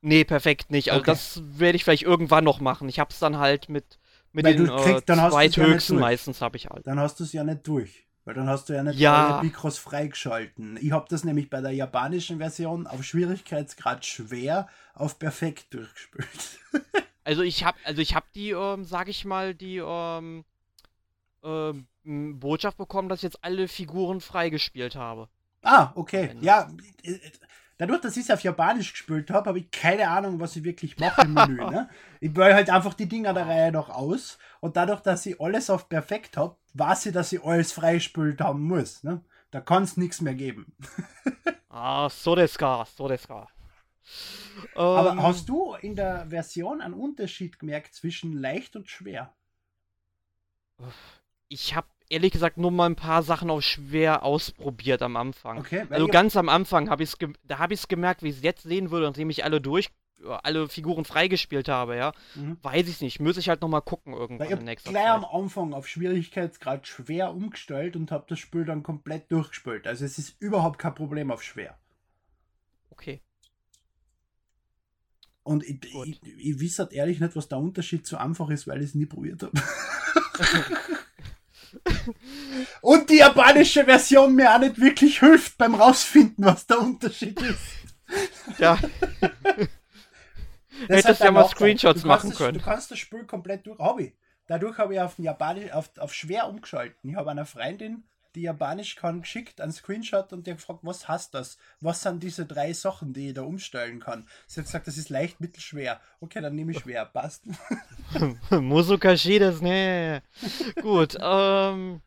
[0.00, 0.90] Nee, perfekt nicht.
[0.90, 1.10] Also okay.
[1.12, 2.88] das werde ich vielleicht irgendwann noch machen.
[2.88, 3.98] Ich habe es dann halt mit,
[4.32, 6.86] mit den kriegst, äh, zweithöchsten ja meistens habe ich halt.
[6.86, 8.06] Dann hast du es ja nicht durch.
[8.24, 9.36] Weil dann hast du ja nicht ja.
[9.36, 10.78] alle Mikros freigeschalten.
[10.80, 16.58] Ich habe das nämlich bei der japanischen Version auf Schwierigkeitsgrad schwer auf perfekt durchgespielt.
[17.24, 20.44] Also ich habe, also ich habe die, ähm, sag ich mal, die ähm,
[21.44, 21.86] ähm,
[22.38, 25.28] Botschaft bekommen, dass ich jetzt alle Figuren freigespielt habe.
[25.62, 26.34] Ah, okay.
[26.40, 26.68] Ja,
[27.04, 27.18] äh,
[27.78, 30.98] dadurch, dass ich es auf Japanisch gespielt habe, habe ich keine Ahnung, was ich wirklich
[30.98, 31.56] mache im Menü.
[31.56, 31.88] ne?
[32.20, 35.70] Ich wähle halt einfach die Dinger der Reihe noch aus und dadurch, dass ich alles
[35.70, 39.02] auf perfekt habe, weiß ich, dass ich alles freigespielt haben muss.
[39.04, 39.20] Ne?
[39.50, 40.74] Da kann es nichts mehr geben.
[41.68, 43.48] ah, so das gar, so das gar.
[44.74, 49.34] Aber ähm, hast du in der Version einen Unterschied gemerkt zwischen leicht und schwer?
[51.48, 55.59] Ich habe ehrlich gesagt nur mal ein paar Sachen auf schwer ausprobiert am Anfang.
[55.59, 58.42] Okay, also ganz am Anfang habe ich da habe ich es gemerkt, wie ich es
[58.42, 59.88] jetzt sehen würde, nachdem ich alle durch
[60.42, 62.12] alle Figuren freigespielt habe, ja.
[62.34, 62.59] Mhm.
[62.62, 65.12] Weiß ich nicht, muss ich halt noch mal gucken irgendwann ich in nächster gleich Zeit.
[65.12, 69.86] am Anfang auf Schwierigkeitsgrad schwer umgestellt und habe das Spiel dann komplett durchgespielt.
[69.86, 71.78] Also es ist überhaupt kein Problem auf schwer.
[72.90, 73.20] Okay.
[75.45, 78.68] Und ich, ich, ich, ich weiß halt ehrlich nicht, was der Unterschied zu einfach ist,
[78.68, 79.53] weil ich es nie probiert habe.
[82.80, 87.61] Und die japanische Version mir auch nicht wirklich hilft beim rausfinden, was der Unterschied ist.
[88.59, 88.78] Ja.
[90.88, 92.59] Hättest ja mal Screenshots machen das, können.
[92.59, 93.78] Du kannst das Spiel komplett durch.
[93.78, 94.12] Hab ich.
[94.49, 97.11] Dadurch habe ich auf, Japanisch, auf, auf schwer umgeschalten.
[97.11, 98.05] Ich habe einer Freundin
[98.35, 101.59] die Japanisch kann, geschickt, einen Screenshot und der gefragt, was heißt das?
[101.80, 104.26] Was sind diese drei Sachen, die ich da umstellen kann?
[104.47, 106.01] Sie hat gesagt, das ist leicht, mittelschwer.
[106.20, 107.45] Okay, dann nehme ich schwer, passt.
[108.51, 110.22] Musukashi das, ne.
[110.80, 112.01] Gut, ähm.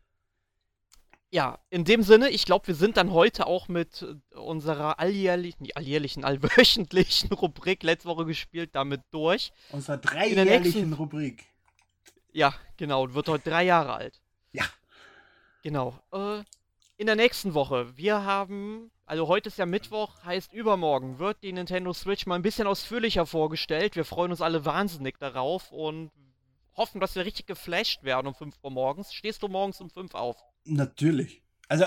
[1.30, 6.24] Ja, in dem Sinne, ich glaube, wir sind dann heute auch mit unserer alljährlichen, alljährlichen,
[6.24, 9.52] allwöchentlichen Rubrik letzte Woche gespielt, damit durch.
[9.70, 10.92] Unserer dreijährlichen nächsten...
[10.92, 11.44] Rubrik.
[12.32, 14.20] Ja, genau, wird heute drei Jahre alt.
[15.66, 15.98] Genau.
[16.12, 16.44] Äh,
[16.96, 21.52] in der nächsten Woche, wir haben, also heute ist ja Mittwoch, heißt übermorgen, wird die
[21.52, 23.96] Nintendo Switch mal ein bisschen ausführlicher vorgestellt.
[23.96, 26.12] Wir freuen uns alle wahnsinnig darauf und
[26.76, 29.12] hoffen, dass wir richtig geflasht werden um 5 Uhr morgens.
[29.12, 30.36] Stehst du morgens um 5 auf?
[30.66, 31.42] Natürlich.
[31.66, 31.86] Also,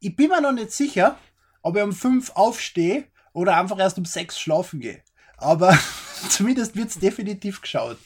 [0.00, 1.18] ich bin mir noch nicht sicher,
[1.60, 3.04] ob ich um 5 aufstehe
[3.34, 5.02] oder einfach erst um 6 schlafen gehe.
[5.36, 5.78] Aber
[6.30, 7.98] zumindest wird es definitiv geschaut.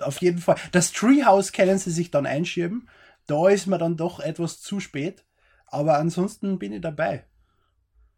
[0.00, 0.56] Auf jeden Fall.
[0.72, 2.86] Das Treehouse können sie sich dann einschieben.
[3.26, 5.24] Da ist mir dann doch etwas zu spät.
[5.66, 7.24] Aber ansonsten bin ich dabei.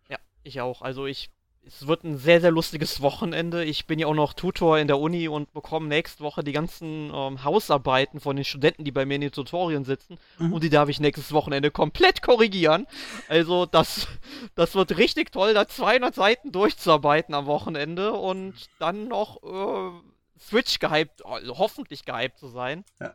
[0.08, 0.82] Ja, ich auch.
[0.82, 1.30] Also ich
[1.68, 3.62] es wird ein sehr, sehr lustiges Wochenende.
[3.62, 7.12] Ich bin ja auch noch Tutor in der Uni und bekomme nächste Woche die ganzen
[7.14, 10.18] ähm, Hausarbeiten von den Studenten, die bei mir in den Tutorien sitzen.
[10.38, 10.54] Mhm.
[10.54, 12.86] Und die darf ich nächstes Wochenende komplett korrigieren.
[13.28, 14.08] Also das,
[14.54, 20.78] das wird richtig toll, da 200 Seiten durchzuarbeiten am Wochenende und dann noch äh, Switch
[20.78, 22.84] gehypt, also hoffentlich gehypt zu sein.
[22.98, 23.14] Ja.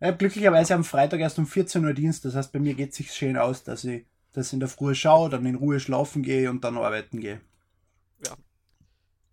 [0.00, 2.24] Ich habe glücklicherweise am Freitag erst um 14 Uhr Dienst.
[2.24, 4.94] Das heißt, bei mir geht es sich schön aus, dass ich das in der Früh
[4.94, 7.40] schaue, dann in Ruhe schlafen gehe und dann arbeiten gehe.
[8.26, 8.34] Ja.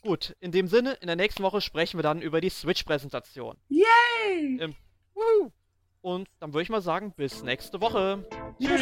[0.01, 3.57] Gut, in dem Sinne, in der nächsten Woche sprechen wir dann über die Switch-Präsentation.
[3.69, 4.59] Yay!
[4.59, 4.75] Ähm,
[6.01, 8.25] und dann würde ich mal sagen, bis nächste Woche.
[8.59, 8.81] Tschüss.